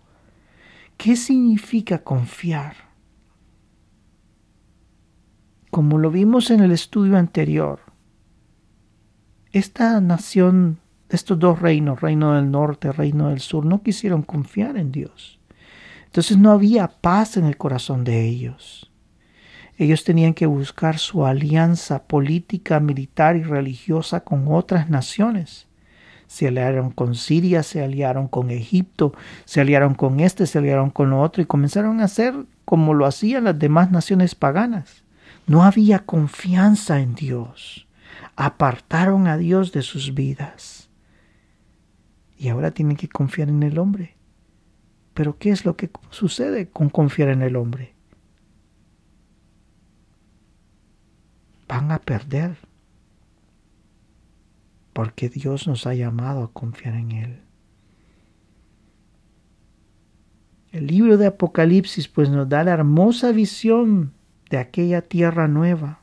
[0.96, 2.76] ¿Qué significa confiar?
[5.72, 7.80] Como lo vimos en el estudio anterior,
[9.54, 10.78] esta nación,
[11.10, 15.40] estos dos reinos, reino del norte, reino del sur, no quisieron confiar en Dios.
[16.06, 18.92] Entonces no había paz en el corazón de ellos.
[19.78, 25.68] Ellos tenían que buscar su alianza política, militar y religiosa con otras naciones.
[26.28, 29.14] Se aliaron con Siria, se aliaron con Egipto,
[29.46, 33.06] se aliaron con este, se aliaron con lo otro y comenzaron a hacer como lo
[33.06, 35.04] hacían las demás naciones paganas.
[35.48, 37.88] No había confianza en Dios.
[38.36, 40.89] Apartaron a Dios de sus vidas.
[42.40, 44.16] Y ahora tienen que confiar en el hombre.
[45.14, 47.94] Pero ¿qué es lo que sucede con confiar en el hombre?
[51.70, 52.58] van a perder.
[54.92, 57.40] Porque Dios nos ha llamado a confiar en Él.
[60.72, 64.12] El libro de Apocalipsis pues nos da la hermosa visión
[64.50, 66.02] de aquella tierra nueva,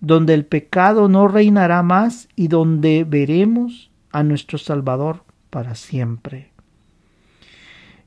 [0.00, 6.50] donde el pecado no reinará más y donde veremos a nuestro Salvador para siempre.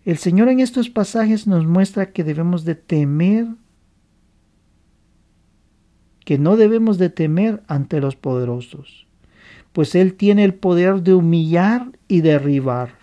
[0.05, 3.47] El Señor en estos pasajes nos muestra que debemos de temer
[6.25, 9.07] que no debemos de temer ante los poderosos,
[9.73, 12.95] pues Él tiene el poder de humillar y derribar.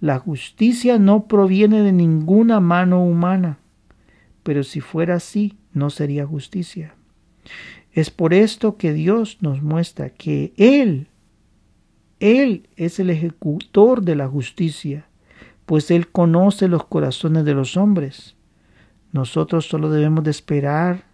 [0.00, 3.58] La justicia no proviene de ninguna mano humana,
[4.42, 6.94] pero si fuera así, no sería justicia.
[7.92, 11.08] Es por esto que Dios nos muestra que Él,
[12.20, 15.06] Él es el ejecutor de la justicia,
[15.66, 18.34] pues Él conoce los corazones de los hombres.
[19.12, 21.04] Nosotros solo debemos de esperar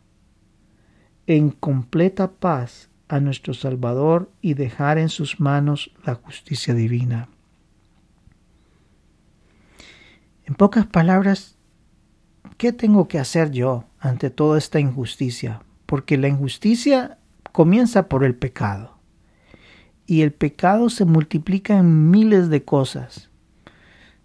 [1.26, 7.28] en completa paz a nuestro Salvador y dejar en sus manos la justicia divina.
[10.46, 11.56] En pocas palabras,
[12.56, 15.62] ¿qué tengo que hacer yo ante toda esta injusticia?
[15.86, 17.18] Porque la injusticia
[17.52, 18.93] comienza por el pecado.
[20.06, 23.30] Y el pecado se multiplica en miles de cosas.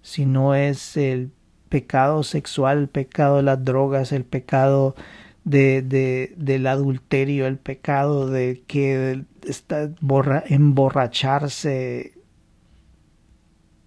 [0.02, 1.32] Si no es el
[1.70, 4.96] pecado sexual, el pecado de las drogas, el pecado
[5.44, 9.90] de, del adulterio, el pecado de que está
[10.48, 12.14] emborracharse,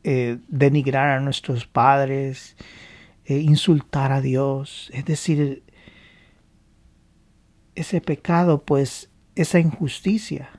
[0.05, 2.57] eh, denigrar a nuestros padres,
[3.25, 5.63] eh, insultar a Dios, es decir,
[7.75, 10.51] ese pecado, pues esa injusticia.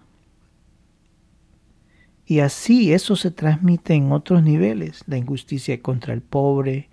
[2.34, 6.90] Y así eso se transmite en otros niveles, la injusticia contra el pobre,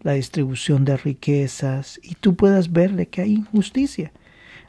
[0.00, 4.12] la distribución de riquezas y tú puedas verle que hay injusticia.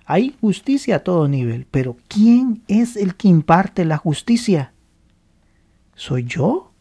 [0.06, 4.74] Hay justicia a todo nivel, pero ¿quién es el que imparte la justicia?
[5.96, 6.74] ¿Soy yo?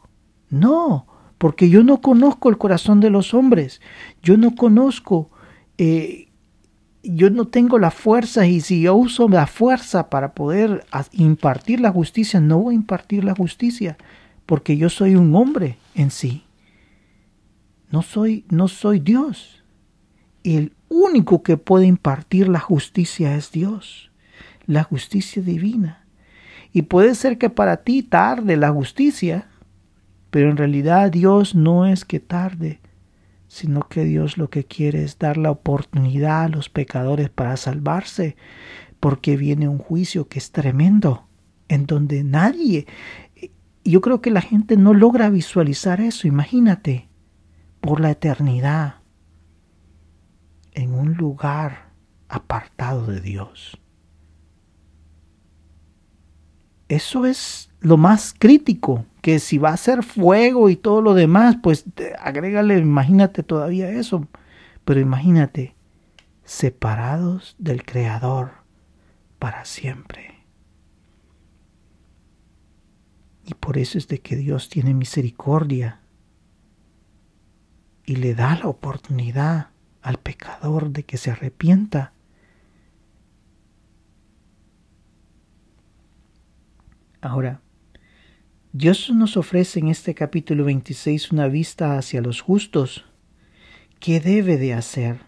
[0.50, 1.06] No,
[1.38, 3.80] porque yo no conozco el corazón de los hombres.
[4.20, 5.30] Yo no conozco,
[5.76, 6.27] eh,
[7.02, 11.90] yo no tengo la fuerza y si yo uso la fuerza para poder impartir la
[11.92, 13.96] justicia, no voy a impartir la justicia,
[14.46, 16.44] porque yo soy un hombre en sí.
[17.90, 19.62] No soy, no soy Dios.
[20.44, 24.10] El único que puede impartir la justicia es Dios,
[24.66, 26.04] la justicia divina.
[26.72, 29.48] Y puede ser que para ti tarde la justicia,
[30.30, 32.80] pero en realidad Dios no es que tarde,
[33.48, 38.36] sino que Dios lo que quiere es dar la oportunidad a los pecadores para salvarse,
[39.00, 41.26] porque viene un juicio que es tremendo,
[41.68, 42.86] en donde nadie,
[43.84, 47.08] yo creo que la gente no logra visualizar eso, imagínate,
[47.80, 48.96] por la eternidad
[50.72, 51.92] en un lugar
[52.28, 53.80] apartado de Dios.
[56.88, 59.04] Eso es lo más crítico
[59.38, 61.84] si va a ser fuego y todo lo demás, pues
[62.18, 64.26] agrégale, imagínate todavía eso.
[64.84, 65.74] Pero imagínate,
[66.44, 68.52] separados del Creador
[69.38, 70.46] para siempre.
[73.44, 76.00] Y por eso es de que Dios tiene misericordia
[78.04, 79.68] y le da la oportunidad
[80.00, 82.14] al pecador de que se arrepienta.
[87.20, 87.60] Ahora,
[88.80, 93.04] Dios nos ofrece en este capítulo 26 una vista hacia los justos.
[93.98, 95.18] ¿Qué debe de hacer?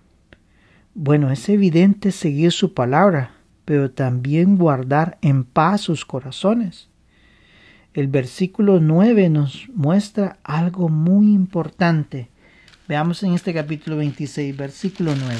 [0.95, 3.33] Bueno, es evidente seguir su palabra,
[3.65, 6.91] pero también guardar en paz sus corazones
[7.93, 12.31] el versículo 9 nos muestra algo muy importante.
[12.87, 15.37] Veamos en este capítulo 26, versículo 9.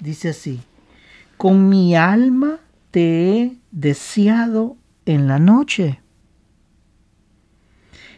[0.00, 0.60] Dice así,
[1.36, 6.00] con mi alma te he deseado en la noche,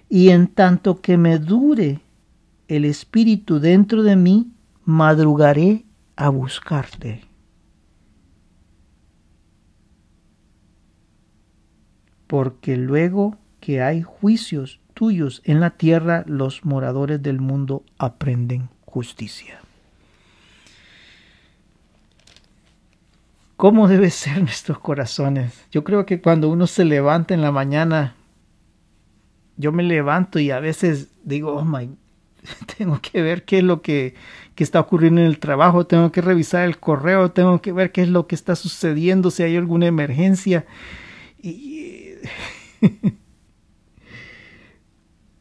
[0.09, 2.01] y en tanto que me dure
[2.69, 4.53] el espíritu dentro de mí,
[4.85, 5.85] madrugaré
[6.17, 7.29] a buscarte.
[12.29, 19.59] porque luego que hay juicios tuyos en la tierra, los moradores del mundo aprenden justicia.
[23.57, 25.67] ¿Cómo deben ser nuestros corazones?
[25.73, 28.15] Yo creo que cuando uno se levanta en la mañana,
[29.59, 31.91] yo me levanto y a veces digo, oh my,
[32.79, 34.15] tengo que ver qué es lo que,
[34.55, 38.03] que, está ocurriendo en el trabajo, tengo que revisar el correo, tengo que ver qué
[38.03, 40.65] es lo que está sucediendo, si hay alguna emergencia.
[41.43, 42.15] Y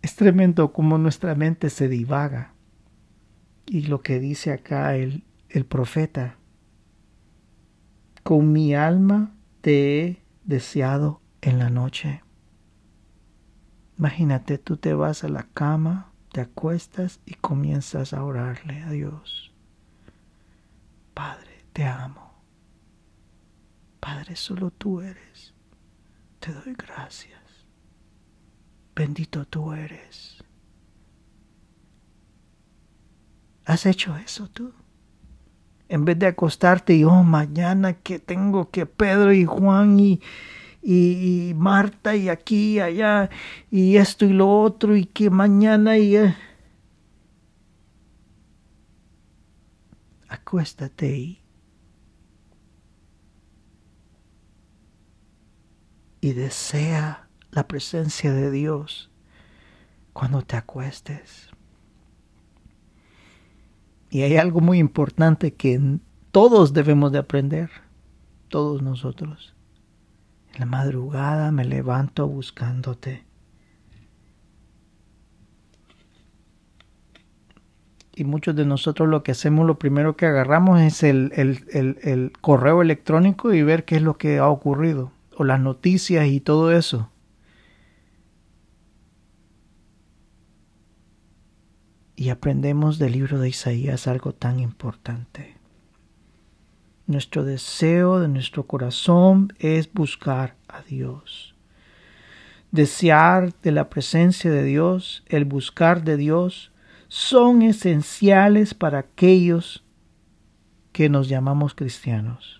[0.01, 2.53] es tremendo como nuestra mente se divaga.
[3.67, 6.37] Y lo que dice acá el, el profeta,
[8.23, 12.21] con mi alma te he deseado en la noche.
[13.97, 19.51] Imagínate, tú te vas a la cama, te acuestas y comienzas a orarle a Dios.
[21.13, 22.33] Padre, te amo.
[23.99, 25.57] Padre, solo tú eres
[26.47, 27.41] te doy gracias.
[28.95, 30.43] Bendito tú eres.
[33.65, 34.71] ¿Has hecho eso tú?
[35.89, 40.21] En vez de acostarte y, oh, mañana que tengo que Pedro y Juan y,
[40.81, 43.29] y, Marta y aquí y allá
[43.69, 46.15] y esto y lo otro y que mañana y...
[46.15, 46.35] Eh.
[50.29, 51.41] Acuéstate y
[56.21, 59.09] y desea la presencia de Dios
[60.13, 61.49] cuando te acuestes.
[64.09, 65.99] Y hay algo muy importante que
[66.31, 67.69] todos debemos de aprender,
[68.49, 69.55] todos nosotros.
[70.57, 73.23] La madrugada me levanto buscándote.
[78.15, 82.33] Y muchos de nosotros lo que hacemos, lo primero que agarramos es el, el, el
[82.41, 86.71] correo electrónico y ver qué es lo que ha ocurrido o las noticias y todo
[86.71, 87.11] eso.
[92.15, 95.56] Y aprendemos del libro de Isaías algo tan importante.
[97.07, 101.55] Nuestro deseo de nuestro corazón es buscar a Dios.
[102.71, 106.71] Desear de la presencia de Dios, el buscar de Dios,
[107.07, 109.83] son esenciales para aquellos
[110.91, 112.57] que nos llamamos cristianos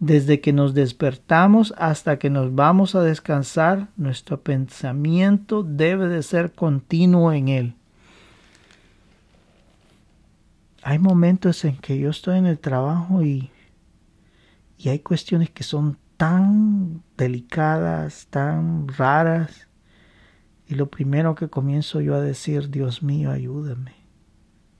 [0.00, 6.52] desde que nos despertamos hasta que nos vamos a descansar, nuestro pensamiento debe de ser
[6.52, 7.74] continuo en Él.
[10.82, 13.50] Hay momentos en que yo estoy en el trabajo y,
[14.76, 19.68] y hay cuestiones que son tan delicadas, tan raras,
[20.66, 23.94] y lo primero que comienzo yo a decir, Dios mío, ayúdame,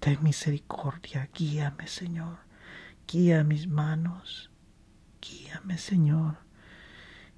[0.00, 2.38] ten misericordia, guíame, Señor,
[3.06, 4.50] guía mis manos.
[5.20, 6.36] Guíame Señor.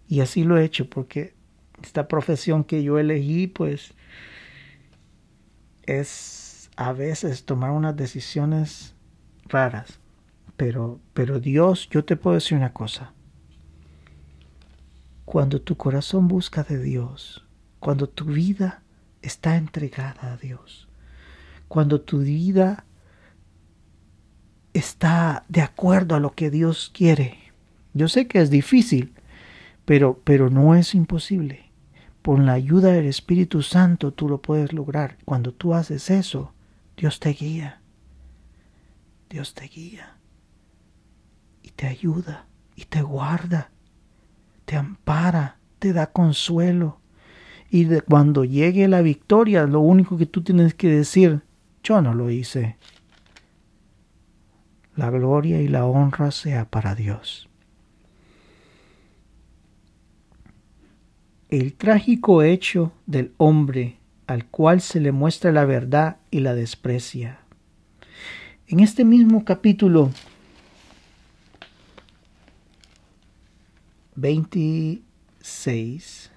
[0.08, 1.34] Y así lo he hecho porque
[1.82, 3.94] esta profesión que yo elegí pues
[5.84, 6.39] es
[6.76, 8.94] a veces tomar unas decisiones
[9.46, 9.98] raras.
[10.56, 13.12] Pero, pero Dios, yo te puedo decir una cosa.
[15.24, 17.46] Cuando tu corazón busca de Dios,
[17.78, 18.82] cuando tu vida
[19.22, 20.88] está entregada a Dios,
[21.68, 22.84] cuando tu vida
[24.72, 27.38] está de acuerdo a lo que Dios quiere,
[27.94, 29.14] yo sé que es difícil,
[29.84, 31.70] pero, pero no es imposible.
[32.22, 35.16] Por la ayuda del Espíritu Santo tú lo puedes lograr.
[35.24, 36.52] Cuando tú haces eso,
[37.00, 37.80] Dios te guía.
[39.30, 40.18] Dios te guía.
[41.62, 42.46] Y te ayuda.
[42.76, 43.70] Y te guarda.
[44.66, 45.56] Te ampara.
[45.78, 47.00] Te da consuelo.
[47.70, 51.40] Y de cuando llegue la victoria, lo único que tú tienes que decir,
[51.82, 52.76] yo no lo hice.
[54.94, 57.48] La gloria y la honra sea para Dios.
[61.48, 63.99] El trágico hecho del hombre
[64.30, 67.40] al cual se le muestra la verdad y la desprecia.
[68.68, 70.12] En este mismo capítulo
[74.14, 76.30] 26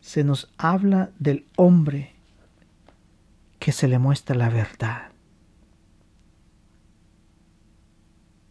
[0.00, 2.10] se nos habla del hombre
[3.60, 5.12] que se le muestra la verdad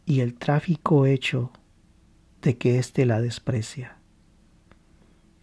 [0.05, 1.51] y el trágico hecho
[2.41, 3.96] de que éste la desprecia.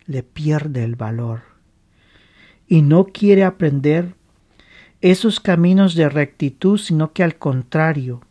[0.06, 1.42] Le pierde el valor
[2.66, 4.14] y no quiere aprender
[5.00, 8.22] esos caminos de rectitud, sino que al contrario,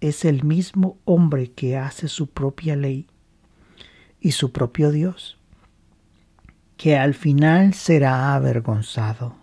[0.00, 3.06] es el mismo hombre que hace su propia ley
[4.20, 5.38] y su propio Dios,
[6.76, 9.36] que al final será avergonzado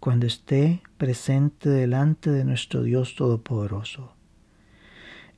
[0.00, 4.12] cuando esté presente delante de nuestro Dios Todopoderoso.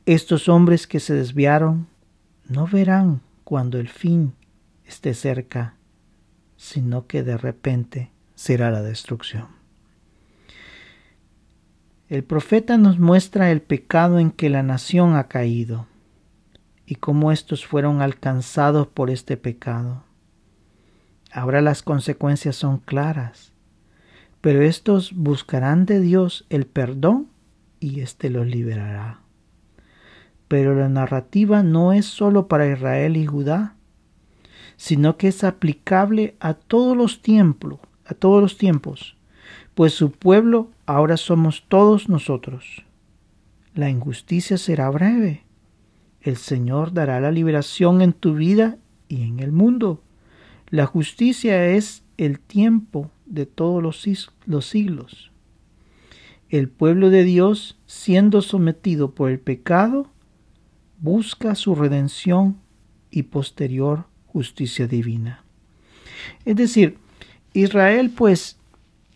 [0.06, 1.86] Estos hombres que se desviaron
[2.48, 4.34] no verán cuando el fin
[4.88, 5.74] esté cerca,
[6.56, 9.46] sino que de repente será la destrucción.
[12.08, 15.86] El profeta nos muestra el pecado en que la nación ha caído
[16.86, 20.04] y cómo estos fueron alcanzados por este pecado.
[21.30, 23.52] Ahora las consecuencias son claras,
[24.40, 27.28] pero estos buscarán de Dios el perdón
[27.78, 29.20] y éste los liberará.
[30.48, 33.74] Pero la narrativa no es sólo para Israel y Judá,
[34.78, 39.16] sino que es aplicable a todos los tiempos, a todos los tiempos,
[39.74, 42.84] pues su pueblo ahora somos todos nosotros.
[43.74, 45.42] La injusticia será breve.
[46.22, 50.00] El Señor dará la liberación en tu vida y en el mundo.
[50.68, 55.32] La justicia es el tiempo de todos los siglos.
[56.50, 60.08] El pueblo de Dios, siendo sometido por el pecado,
[61.00, 62.58] busca su redención
[63.10, 64.06] y posterior
[64.38, 65.42] justicia divina.
[66.44, 66.96] Es decir,
[67.54, 68.56] Israel pues,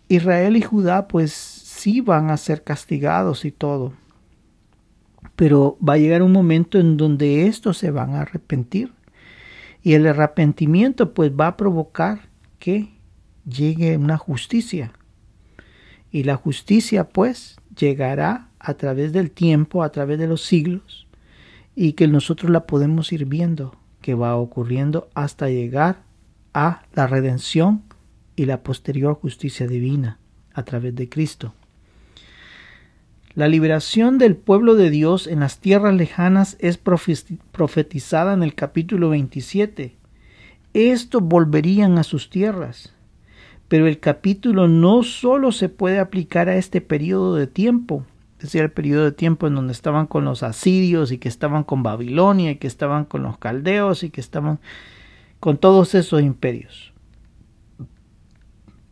[0.08, 3.92] Israel y Judá pues sí van a ser castigados y todo.
[5.36, 8.92] Pero va a llegar un momento en donde estos se van a arrepentir.
[9.84, 12.22] Y el arrepentimiento pues va a provocar
[12.58, 12.88] que
[13.46, 14.92] llegue una justicia.
[16.10, 21.06] Y la justicia pues llegará a través del tiempo, a través de los siglos,
[21.76, 26.02] y que nosotros la podemos ir viendo que va ocurriendo hasta llegar
[26.52, 27.82] a la redención
[28.36, 30.18] y la posterior justicia divina
[30.52, 31.54] a través de Cristo.
[33.34, 39.08] La liberación del pueblo de Dios en las tierras lejanas es profetizada en el capítulo
[39.08, 39.96] 27.
[40.74, 42.92] Estos volverían a sus tierras.
[43.68, 48.04] Pero el capítulo no solo se puede aplicar a este periodo de tiempo,
[48.42, 51.62] es decir, el periodo de tiempo en donde estaban con los asirios y que estaban
[51.62, 54.58] con Babilonia y que estaban con los caldeos y que estaban
[55.38, 56.92] con todos esos imperios.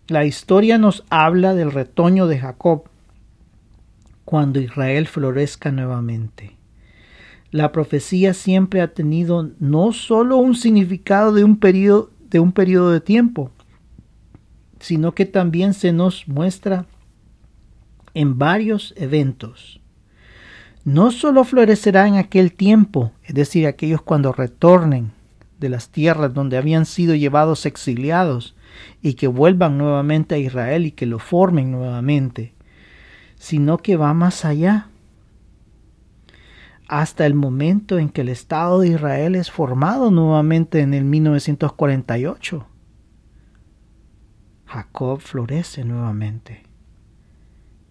[0.07, 2.85] La historia nos habla del retoño de Jacob,
[4.25, 6.57] cuando Israel florezca nuevamente.
[7.51, 12.93] La profecía siempre ha tenido no solo un significado de un periodo de, un periodo
[12.93, 13.51] de tiempo,
[14.79, 16.87] sino que también se nos muestra
[18.15, 19.81] en varios eventos.
[20.85, 25.13] No solo florecerá en aquel tiempo, es decir, aquellos cuando retornen
[25.59, 28.57] de las tierras donde habían sido llevados exiliados
[29.03, 32.55] y que vuelvan nuevamente a Israel y que lo formen nuevamente,
[33.37, 34.89] sino que va más allá,
[36.89, 42.67] hasta el momento en que el Estado de Israel es formado nuevamente en el 1948.
[44.67, 46.70] Jacob florece nuevamente.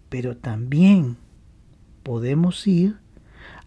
[0.10, 1.18] Pero también
[2.03, 2.97] podemos ir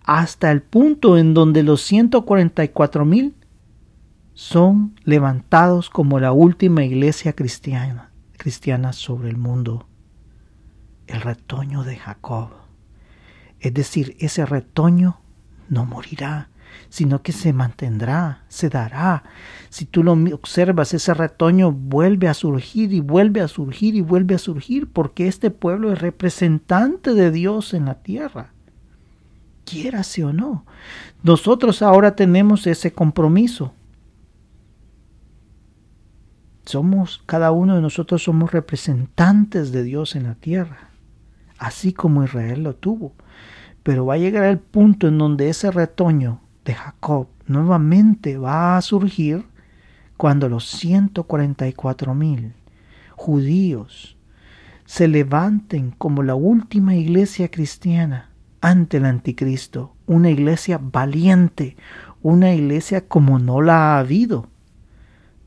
[0.05, 3.35] hasta el punto en donde los 144 mil
[4.35, 9.87] son levantados como la última iglesia cristiana, cristiana sobre el mundo
[11.07, 12.51] el retoño de Jacob.
[13.61, 15.21] Es decir, ese retoño
[15.69, 16.49] no morirá,
[16.89, 19.25] sino que se mantendrá, se dará.
[19.69, 24.35] Si tú lo observas, ese retoño vuelve a surgir y vuelve a surgir y vuelve
[24.35, 28.53] a surgir, porque este pueblo es representante de Dios en la tierra.
[29.65, 30.65] Quiérase o no.
[31.23, 33.73] Nosotros ahora tenemos ese compromiso.
[36.65, 40.93] Somos, cada uno de nosotros somos representantes de Dios en la tierra
[41.63, 43.13] así como Israel lo tuvo.
[43.83, 48.83] Pero va a llegar el punto en donde ese retoño de Jacob nuevamente va a
[48.83, 49.45] surgir
[50.17, 52.55] cuando los 144 mil
[53.17, 54.17] judíos
[54.85, 61.77] se levanten como la última iglesia cristiana ante el anticristo, una iglesia valiente,
[62.23, 64.49] una iglesia como no la ha habido,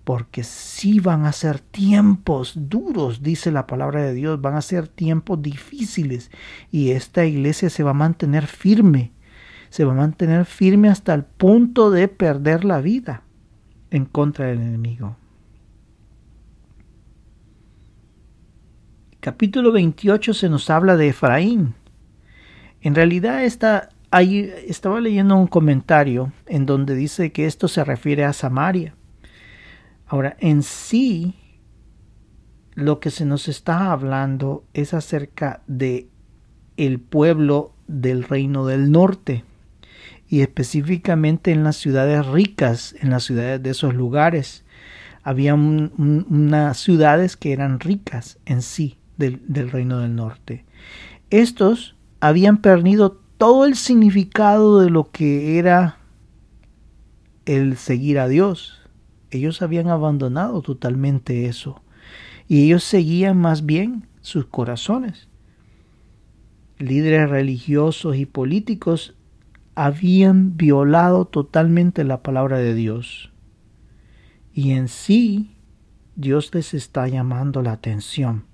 [0.04, 4.88] porque sí van a ser tiempos duros, dice la palabra de Dios, van a ser
[4.88, 6.30] tiempos difíciles
[6.72, 9.12] y esta iglesia se va a mantener firme,
[9.76, 13.24] se va a mantener firme hasta el punto de perder la vida
[13.92, 15.18] en contra del enemigo.
[19.20, 21.74] Capítulo 28 se nos habla de Efraín.
[22.80, 28.24] En realidad está ahí estaba leyendo un comentario en donde dice que esto se refiere
[28.24, 28.96] a Samaria.
[30.08, 31.36] Ahora, en sí,
[32.76, 36.08] lo que se nos está hablando es acerca de
[36.78, 39.44] el pueblo del reino del norte
[40.28, 44.64] y específicamente en las ciudades ricas, en las ciudades de esos lugares.
[45.24, 50.66] Había unas ciudades que eran ricas en sí del, del reino del norte.
[51.30, 55.98] Estos habían perdido todo el significado de lo que era
[57.46, 58.86] el seguir a Dios
[59.36, 61.82] ellos habían abandonado totalmente eso.
[62.48, 65.28] Y ellos seguían más bien sus corazones.
[66.78, 69.15] Líderes religiosos y políticos
[69.76, 73.32] habían violado totalmente la palabra de Dios.
[74.54, 75.56] Y en sí,
[76.16, 78.46] Dios les está llamando la atención.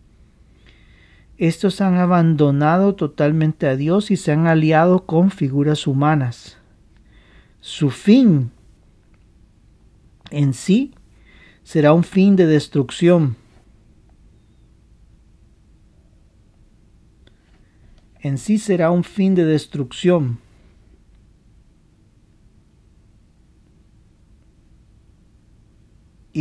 [1.38, 6.58] Estos han abandonado totalmente a Dios y se han aliado con figuras humanas.
[7.60, 8.52] Su fin
[10.32, 10.94] en sí
[11.64, 13.36] será un fin de destrucción.
[18.20, 20.40] En sí será un fin de destrucción.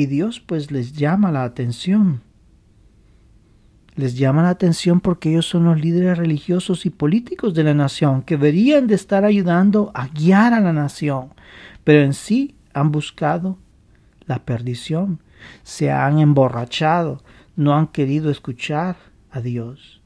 [0.01, 2.23] Y Dios pues les llama la atención.
[3.97, 8.23] Les llama la atención porque ellos son los líderes religiosos y políticos de la nación
[8.23, 11.35] que deberían de estar ayudando a guiar a la nación,
[11.85, 13.59] pero en sí han buscado
[14.25, 15.21] la perdición,
[15.65, 17.23] se han emborrachado,
[17.55, 18.97] no han querido escuchar
[19.31, 20.01] a Dios.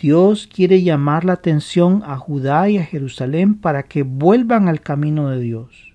[0.00, 5.30] Dios quiere llamar la atención a Judá y a Jerusalén para que vuelvan al camino
[5.30, 5.87] de Dios.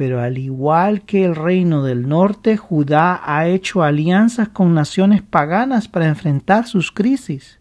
[0.00, 5.88] Pero al igual que el reino del norte, Judá ha hecho alianzas con naciones paganas
[5.88, 7.60] para enfrentar sus crisis,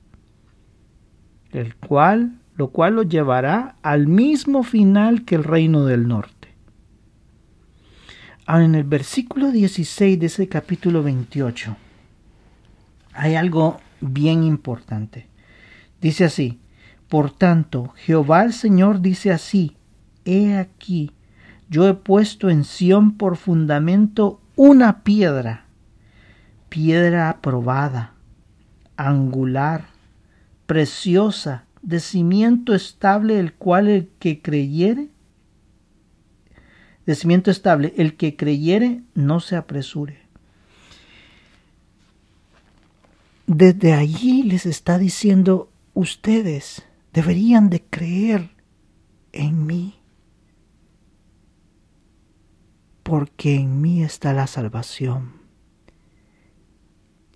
[1.51, 6.55] el cual, lo cual lo llevará al mismo final que el reino del norte.
[8.45, 11.75] Ahora, en el versículo 16 de ese capítulo 28
[13.15, 15.27] hay algo bien importante.
[15.99, 16.61] Dice así,
[17.09, 19.75] por tanto, Jehová el Señor dice así,
[20.23, 21.11] he aquí,
[21.69, 25.65] yo he puesto en Sión por fundamento una piedra,
[26.67, 28.13] piedra aprobada,
[28.97, 29.85] angular,
[30.65, 35.09] preciosa, de cimiento estable, el cual el que creyere
[37.05, 40.19] de cimiento estable, el que creyere no se apresure.
[43.47, 48.51] Desde allí les está diciendo, ustedes deberían de creer
[49.31, 49.98] en mí,
[53.09, 55.33] porque en mí está la salvación.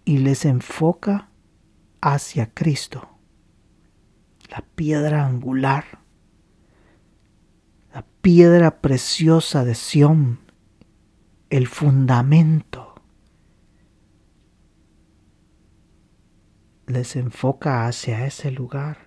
[0.06, 1.30] Y les enfoca
[2.02, 3.10] hacia Cristo,
[4.50, 6.04] la piedra angular
[7.94, 10.40] la piedra preciosa de Sión,
[11.52, 12.96] el fundamento.
[16.88, 18.98] Les enfoca hacia ese lugar.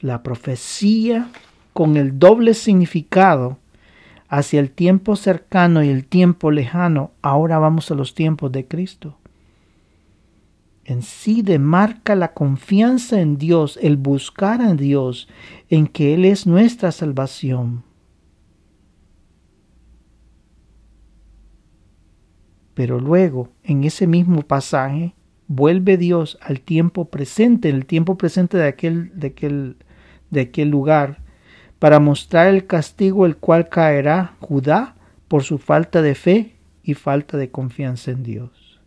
[0.00, 1.30] La profecía
[1.72, 3.58] con el doble significado
[4.28, 9.16] hacia el tiempo cercano y el tiempo lejano, ahora vamos a los tiempos de Cristo.
[10.84, 15.28] En sí demarca la confianza en Dios, el buscar a Dios,
[15.68, 17.82] en que Él es nuestra salvación.
[22.74, 25.14] Pero luego, en ese mismo pasaje,
[25.48, 29.76] vuelve Dios al tiempo presente, el tiempo presente de aquel, de aquel,
[30.30, 31.25] de aquel lugar,
[31.78, 34.94] para mostrar el castigo el cual caerá Judá
[35.28, 38.80] por su falta de fe y falta de confianza en Dios.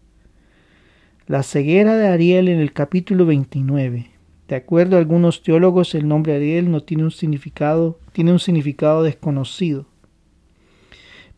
[1.28, 4.12] La ceguera de Ariel en el capítulo 29.
[4.48, 9.04] De acuerdo a algunos teólogos, el nombre Ariel no tiene un significado, tiene un significado
[9.04, 9.86] desconocido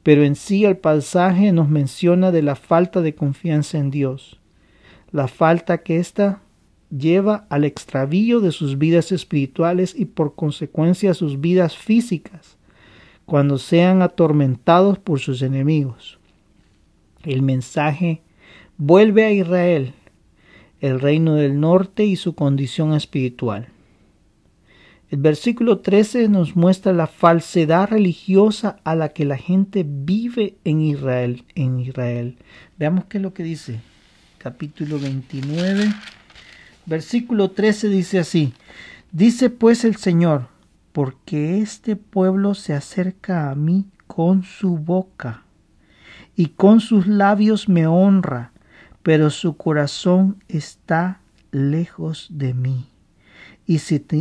[0.04, 4.39] pero en sí el pasaje nos menciona de la falta de confianza en Dios,
[5.12, 6.41] la falta que ésta
[6.95, 12.57] lleva al extravío de sus vidas espirituales y por consecuencia sus vidas físicas,
[13.25, 16.19] cuando sean atormentados por sus enemigos.
[17.23, 18.21] El mensaje
[18.77, 19.93] vuelve a Israel,
[20.79, 23.69] el reino del norte y su condición espiritual.
[25.11, 30.79] El versículo 13 nos muestra la falsedad religiosa a la que la gente vive en
[30.79, 32.37] Israel, en Israel.
[32.77, 33.81] Veamos qué es lo que dice.
[34.37, 35.89] Capítulo 29,
[36.91, 38.53] versículo 13 dice así:
[39.11, 40.49] Dice pues el Señor,
[40.91, 45.43] porque este pueblo se acerca a mí con su boca
[46.35, 48.51] y con sus labios me honra,
[49.03, 51.21] pero su corazón está
[51.51, 52.87] lejos de mí
[53.65, 53.79] y,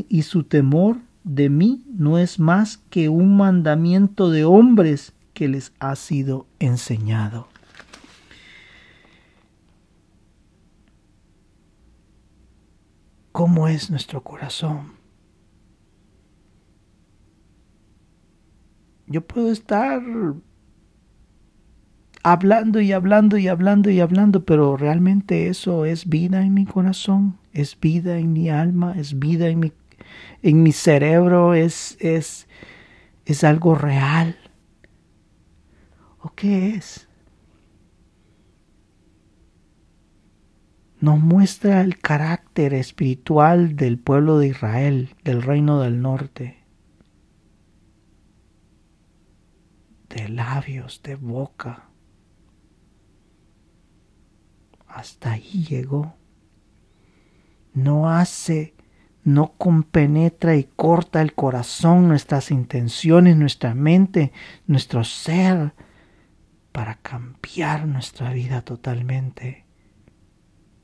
[0.09, 5.73] y su temor de mí no es más que un mandamiento de hombres que les
[5.81, 7.50] ha sido enseñado.
[13.33, 14.93] ¿Cómo es nuestro corazón?
[19.07, 20.03] Yo puedo estar
[22.23, 27.39] hablando y hablando y hablando y hablando, pero realmente eso es vida en mi corazón,
[27.53, 29.73] es vida en mi alma, es vida en mi,
[30.43, 32.47] en mi cerebro, es, es,
[33.27, 34.37] es algo real.
[36.21, 37.10] ¿O qué es?
[41.01, 46.61] Nos muestra el carácter espiritual del pueblo de Israel, del reino del norte.
[50.11, 51.89] de labios, de boca.
[54.87, 56.15] Hasta ahí llegó.
[57.73, 58.75] No hace,
[59.23, 64.33] no compenetra y corta el corazón, nuestras intenciones, nuestra mente,
[64.67, 65.73] nuestro ser,
[66.73, 69.65] para cambiar nuestra vida totalmente.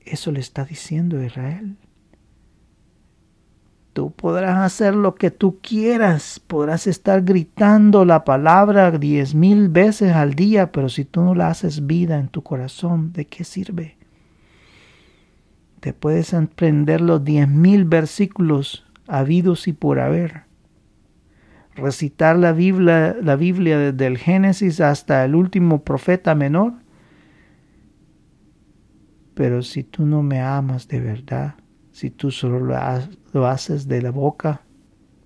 [0.07, 1.77] Eso le está diciendo Israel.
[3.93, 10.13] Tú podrás hacer lo que tú quieras, podrás estar gritando la palabra diez mil veces
[10.13, 13.97] al día, pero si tú no la haces vida en tu corazón, ¿de qué sirve?
[15.81, 20.43] Te puedes aprender los diez mil versículos habidos y por haber,
[21.75, 26.75] recitar la Biblia, la Biblia desde el Génesis hasta el último profeta menor,
[29.37, 31.57] pero si tú no me amas de verdad,
[31.93, 34.63] si tú solo lo, haces de la boca,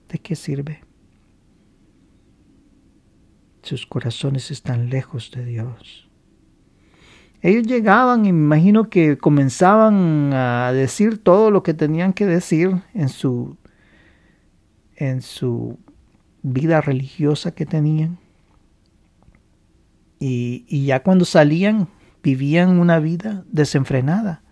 [0.08, 0.80] ¿de qué sirve?
[3.62, 6.10] Sus corazones están lejos de Dios.
[7.40, 12.82] Ellos llegaban y me imagino que comenzaban a decir todo lo que tenían que decir
[12.94, 13.56] en su
[14.96, 15.78] en su
[16.42, 18.18] vida religiosa que tenían.
[20.18, 21.88] Y, y ya cuando salían
[22.22, 24.42] vivían una vida desenfrenada,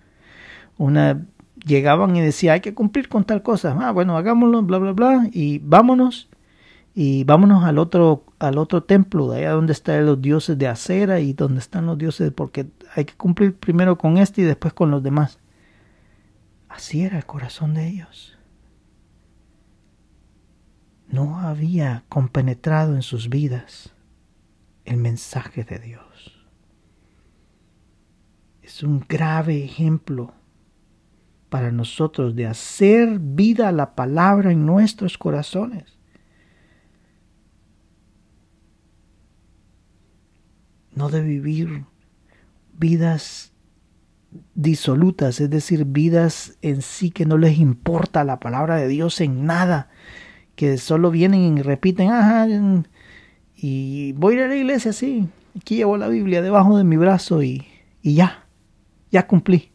[0.77, 1.21] una
[1.64, 3.77] llegaban y decían, hay que cumplir con tal cosa.
[3.81, 6.29] Ah, bueno, hagámoslo, bla, bla, bla, y vámonos.
[6.95, 11.21] Y vámonos al otro, al otro templo, de allá donde están los dioses de acera
[11.21, 14.91] y donde están los dioses, porque hay que cumplir primero con este y después con
[14.91, 15.39] los demás.
[16.69, 18.37] Así era el corazón de ellos.
[21.09, 23.95] No había compenetrado en sus vidas
[24.85, 26.07] el mensaje de Dios.
[28.69, 30.35] Es un grave ejemplo
[31.49, 35.85] para nosotros de hacer vida la palabra en nuestros corazones.
[40.95, 41.87] No de vivir
[42.79, 43.55] vidas
[44.55, 49.47] disolutas, es decir, vidas en sí que no les importa la palabra de Dios en
[49.47, 49.89] nada,
[50.57, 52.47] que solo vienen y repiten, ajá,
[53.57, 56.99] y voy a ir a la iglesia, sí, aquí llevo la Biblia debajo de mi
[56.99, 57.66] brazo y,
[58.03, 58.45] y ya,
[59.11, 59.72] ya cumplí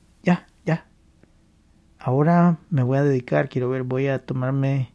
[2.04, 4.94] ahora me voy a dedicar, quiero ver, voy a tomarme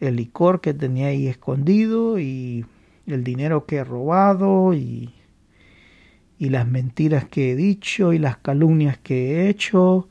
[0.00, 2.64] el licor que tenía ahí escondido y
[3.06, 5.12] el dinero que he robado y,
[6.38, 10.08] y las mentiras que he dicho y las calumnias que he hecho.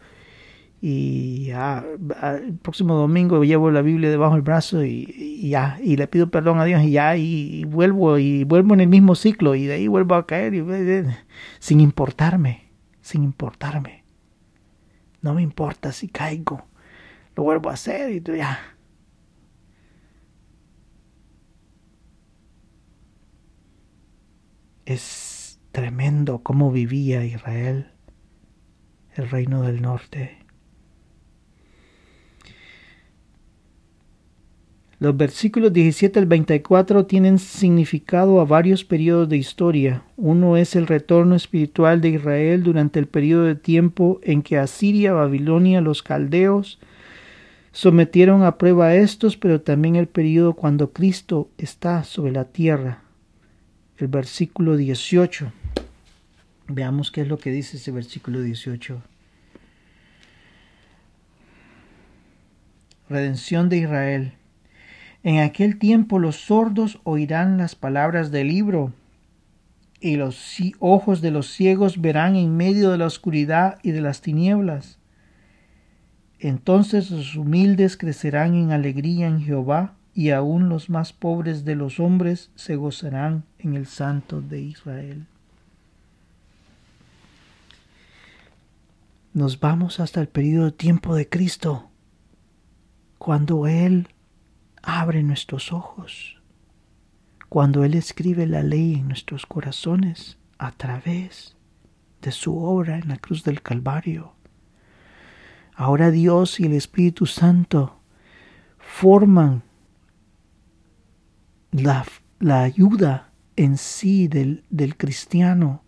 [0.80, 6.30] Y el próximo domingo llevo la Biblia debajo del brazo y, ya y le pido
[6.30, 9.74] perdón a Dios y ya y, vuelvo y vuelvo en el mismo ciclo y de
[9.74, 10.64] ahí vuelvo a caer y,
[11.58, 12.67] sin importarme
[13.08, 14.08] sin importarme
[15.22, 16.66] no me importa si caigo.
[17.36, 18.60] Lo vuelvo a hacer y ya.
[24.86, 27.92] Es tremendo cómo vivía Israel,
[29.16, 30.47] el reino del norte.
[35.00, 40.04] Los versículos 17 al 24 tienen significado a varios periodos de historia.
[40.16, 45.14] Uno es el retorno espiritual de Israel durante el periodo de tiempo en que Asiria,
[45.14, 46.80] Babilonia, los caldeos
[47.78, 53.04] Sometieron a prueba a estos, pero también el periodo cuando Cristo está sobre la tierra.
[54.00, 55.52] El versículo 18.
[56.70, 59.00] Veamos qué es lo que dice ese versículo 18.
[63.08, 64.34] Redención de Israel.
[65.24, 68.94] En aquel tiempo los sordos oirán las palabras del libro,
[70.00, 74.22] y los ojos de los ciegos verán en medio de la oscuridad y de las
[74.22, 75.00] tinieblas.
[76.40, 82.00] Entonces los humildes crecerán en alegría en Jehová, y aun los más pobres de los
[82.00, 85.28] hombres se gozarán en el Santo de Israel.
[89.34, 91.90] Nos vamos hasta el periodo de tiempo de Cristo,
[93.20, 94.08] cuando Él
[94.88, 96.42] abre nuestros ojos,
[97.50, 101.58] cuando Él escribe la ley en nuestros corazones a través
[102.22, 104.34] de su obra en la cruz del Calvario.
[105.76, 108.00] Ahora Dios y el Espíritu Santo
[108.78, 109.62] forman
[111.72, 112.06] la,
[112.40, 115.84] ayuda en sí del cristiano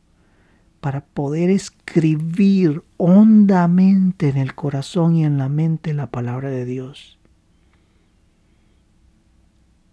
[0.81, 7.18] para poder escribir hondamente en el corazón y en la mente la palabra de Dios.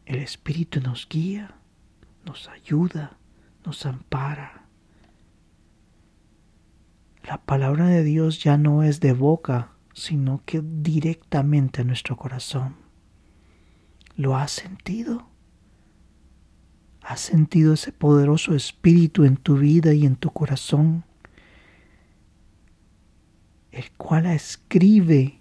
[0.06, 1.56] El Espíritu nos guía,
[2.24, 3.18] nos ayuda,
[3.64, 4.66] nos ampara.
[7.24, 12.76] La palabra de Dios ya no es de boca, sino que directamente a nuestro corazón.
[14.14, 15.26] ¿Lo has sentido?
[17.02, 21.04] ¿Has sentido ese poderoso espíritu en tu vida y en tu corazón?
[23.72, 25.40] El cual escribe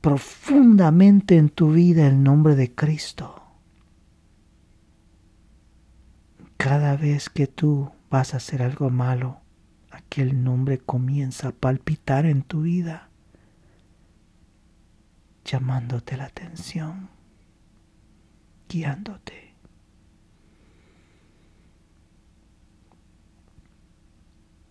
[0.00, 3.35] profundamente en tu vida el nombre de Cristo.
[6.68, 9.40] Cada vez que tú vas a hacer algo malo,
[9.92, 13.08] aquel nombre comienza a palpitar en tu vida
[15.44, 17.08] llamándote la atención,
[18.68, 19.54] guiándote.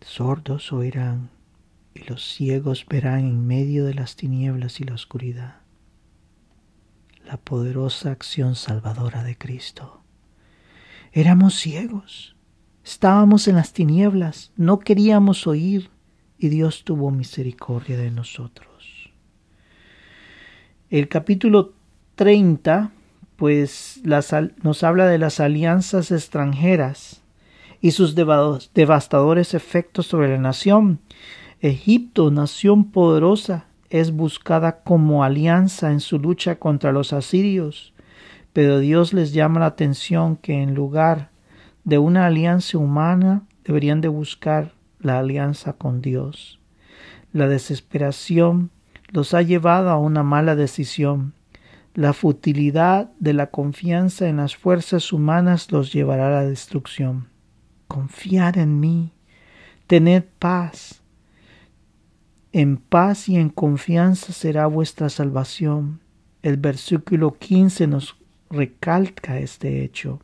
[0.02, 1.30] Sordos oirán
[1.94, 5.62] y los ciegos verán en medio de las tinieblas y la oscuridad
[7.26, 10.05] la poderosa acción salvadora de Cristo.
[11.18, 12.36] Éramos ciegos,
[12.84, 15.90] estábamos en las tinieblas, no queríamos oír
[16.38, 19.14] y Dios tuvo misericordia de nosotros.
[20.90, 21.72] El capítulo
[22.16, 22.92] 30
[23.38, 24.02] pues
[24.62, 27.22] nos habla de las alianzas extranjeras
[27.80, 31.00] y sus devastadores efectos sobre la nación.
[31.62, 37.94] Egipto, nación poderosa, es buscada como alianza en su lucha contra los asirios,
[38.56, 41.30] pero Dios les llama la atención que en lugar
[41.84, 46.62] de una alianza humana deberían de buscar la alianza con Dios.
[47.34, 48.72] La desesperación
[49.10, 51.34] los ha llevado a una mala decisión.
[51.96, 57.28] La futilidad de la confianza en las fuerzas humanas los llevará a la destrucción.
[57.90, 59.12] Confiad en mí,
[59.86, 61.02] tened paz.
[62.54, 66.00] En paz y en confianza será vuestra salvación.
[66.42, 68.16] El versículo 15 nos
[68.56, 70.20] recalca este hecho.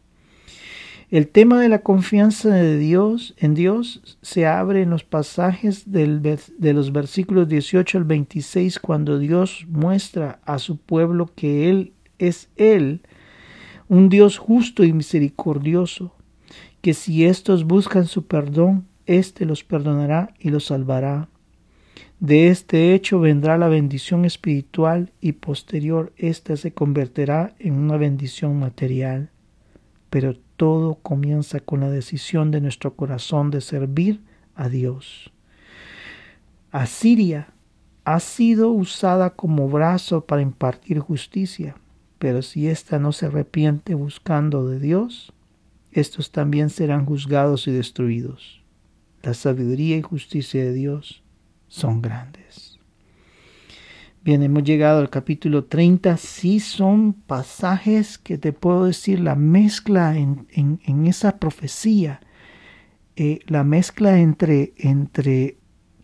[1.11, 6.21] El tema de la confianza de Dios en Dios se abre en los pasajes del,
[6.21, 12.49] de los versículos 18 al 26 cuando Dios muestra a su pueblo que Él es
[12.55, 13.01] Él,
[13.89, 16.15] un Dios justo y misericordioso,
[16.81, 21.27] que si éstos buscan su perdón, éste los perdonará y los salvará.
[22.21, 28.59] De este hecho vendrá la bendición espiritual y posterior ésta se convertirá en una bendición
[28.59, 29.31] material.
[30.11, 34.21] Pero todo comienza con la decisión de nuestro corazón de servir
[34.53, 35.31] a Dios.
[36.69, 37.47] Asiria
[38.03, 41.75] ha sido usada como brazo para impartir justicia,
[42.19, 45.33] pero si ésta no se arrepiente buscando de Dios,
[45.91, 48.61] estos también serán juzgados y destruidos.
[49.23, 51.20] La sabiduría y justicia de Dios
[51.71, 52.79] son grandes.
[54.23, 56.17] Bien, hemos llegado al capítulo 30.
[56.17, 62.19] Sí son pasajes que te puedo decir la mezcla en, en, esa profecía,
[63.15, 65.57] eh, la mezcla entre, entre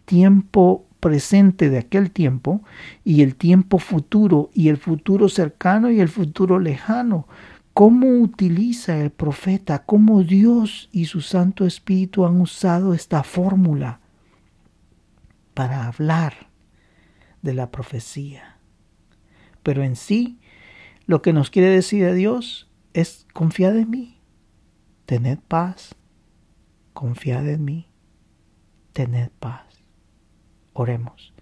[0.05, 2.61] tiempo presente de aquel tiempo
[3.03, 7.28] y el tiempo futuro y el futuro cercano y el futuro lejano.
[7.74, 13.99] ¿Cómo utiliza el profeta, cómo Dios y su Santo Espíritu han usado esta fórmula
[15.58, 16.51] para hablar
[17.41, 18.60] de la profecía.
[19.64, 20.39] Pero en sí,
[21.08, 24.22] lo que nos quiere decir a Dios es confiad en mí,
[25.08, 25.95] tened paz,
[26.93, 27.89] confiad en mí,
[28.93, 29.66] tened paz.
[30.74, 31.34] Oremos.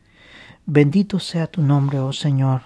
[0.65, 2.61] Bendito sea tu nombre, oh Señor,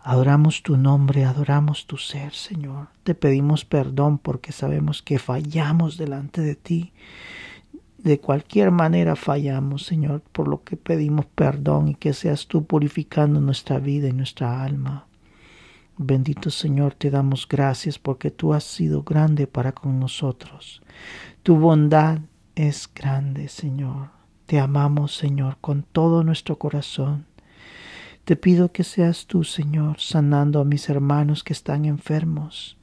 [0.00, 2.88] Adoramos tu nombre, adoramos tu ser, Señor.
[3.02, 6.92] Te pedimos perdón porque sabemos que fallamos delante de ti.
[7.98, 13.40] De cualquier manera fallamos, Señor, por lo que pedimos perdón y que seas tú purificando
[13.40, 15.06] nuestra vida y nuestra alma.
[15.96, 20.80] Bendito Señor, te damos gracias porque tú has sido grande para con nosotros.
[21.42, 22.20] Tu bondad
[22.54, 24.10] es grande, Señor.
[24.46, 27.26] Te amamos, Señor, con todo nuestro corazón.
[28.24, 32.76] Te pido que seas tú, Señor, sanando a mis hermanos que están enfermos,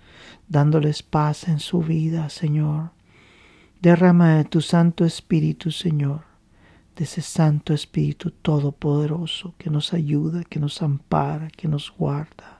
[0.49, 2.94] dándoles paz en su vida, Señor.
[3.82, 6.21] Derrama de tu Santo Espíritu, Señor,
[6.95, 12.55] de ese Santo Espíritu Todopoderoso que nos ayuda, que nos ampara, que nos guarda.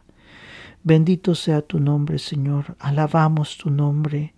[0.88, 2.76] Bendito sea tu nombre, Señor.
[2.78, 4.36] Alabamos tu nombre.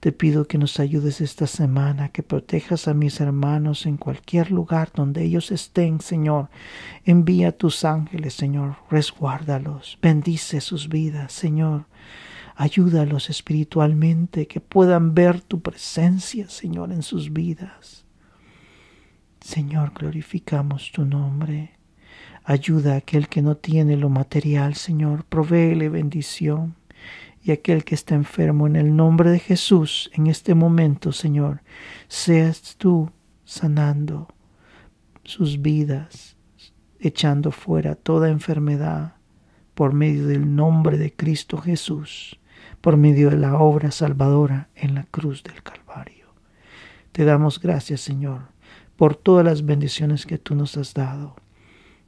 [0.00, 4.92] Te pido que nos ayudes esta semana, que protejas a mis hermanos en cualquier lugar
[4.94, 6.48] donde ellos estén, Señor.
[7.04, 8.76] Envía tus ángeles, Señor.
[8.90, 9.98] Resguárdalos.
[10.00, 11.84] Bendice sus vidas, Señor.
[12.62, 18.04] Ayúdalos espiritualmente, que puedan ver tu presencia, Señor, en sus vidas.
[19.40, 21.78] Señor, glorificamos tu nombre.
[22.44, 26.74] Ayuda a aquel que no tiene lo material, Señor, provéele bendición.
[27.42, 31.62] Y aquel que está enfermo, en el nombre de Jesús, en este momento, Señor,
[32.08, 33.10] seas tú
[33.46, 34.28] sanando
[35.24, 36.36] sus vidas,
[36.98, 39.14] echando fuera toda enfermedad
[39.72, 42.36] por medio del nombre de Cristo Jesús,
[42.80, 46.26] por medio de la obra salvadora en la cruz del Calvario.
[47.12, 48.42] Te damos gracias, Señor,
[48.96, 51.36] por todas las bendiciones que tú nos has dado.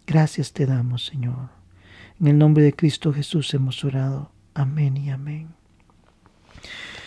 [0.07, 1.50] Gracias te damos, Señor.
[2.20, 4.30] En el nombre de Cristo Jesús hemos orado.
[4.55, 5.48] Amén y amén.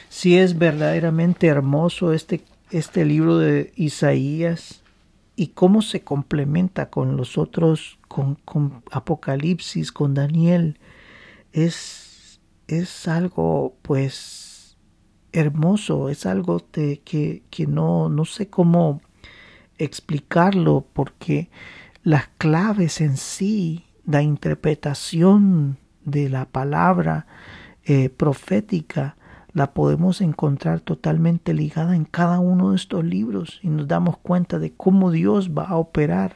[0.10, 4.82] Si es verdaderamente hermoso este, este libro de Isaías
[5.36, 8.38] y cómo se complementa con los otros, con,
[8.92, 10.80] Apocalipsis, con Daniel,
[11.52, 12.05] es,
[12.68, 14.78] es algo pues
[15.32, 19.02] hermoso, es algo de, que, que no, no sé cómo
[19.78, 21.50] explicarlo porque
[22.04, 27.26] las claves en sí, la interpretación de la palabra
[27.84, 29.18] eh, profética,
[29.54, 34.60] la podemos encontrar totalmente ligada en cada uno de estos libros y nos damos cuenta
[34.60, 36.36] de cómo Dios va a operar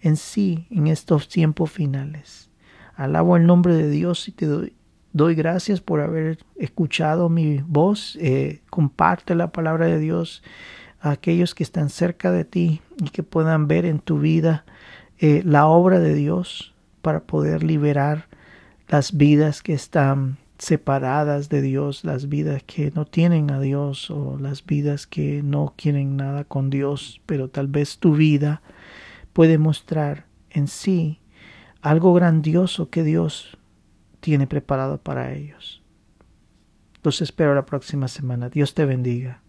[0.00, 2.50] en sí en estos tiempos finales.
[2.94, 4.72] Alabo el nombre de Dios y te doy,
[5.12, 8.16] doy gracias por haber escuchado mi voz.
[8.20, 10.42] Eh, comparte la palabra de Dios
[11.00, 14.64] a aquellos que están cerca de ti y que puedan ver en tu vida
[15.18, 18.28] eh, la obra de Dios para poder liberar
[18.88, 24.38] las vidas que están separadas de Dios, las vidas que no tienen a Dios o
[24.38, 28.62] las vidas que no quieren nada con Dios, pero tal vez tu vida
[29.32, 31.18] puede mostrar en sí
[31.80, 33.58] algo grandioso que Dios
[34.22, 35.82] tiene preparado para ellos.
[37.02, 38.48] Los espero la próxima semana.
[38.48, 39.42] Dios te bendiga.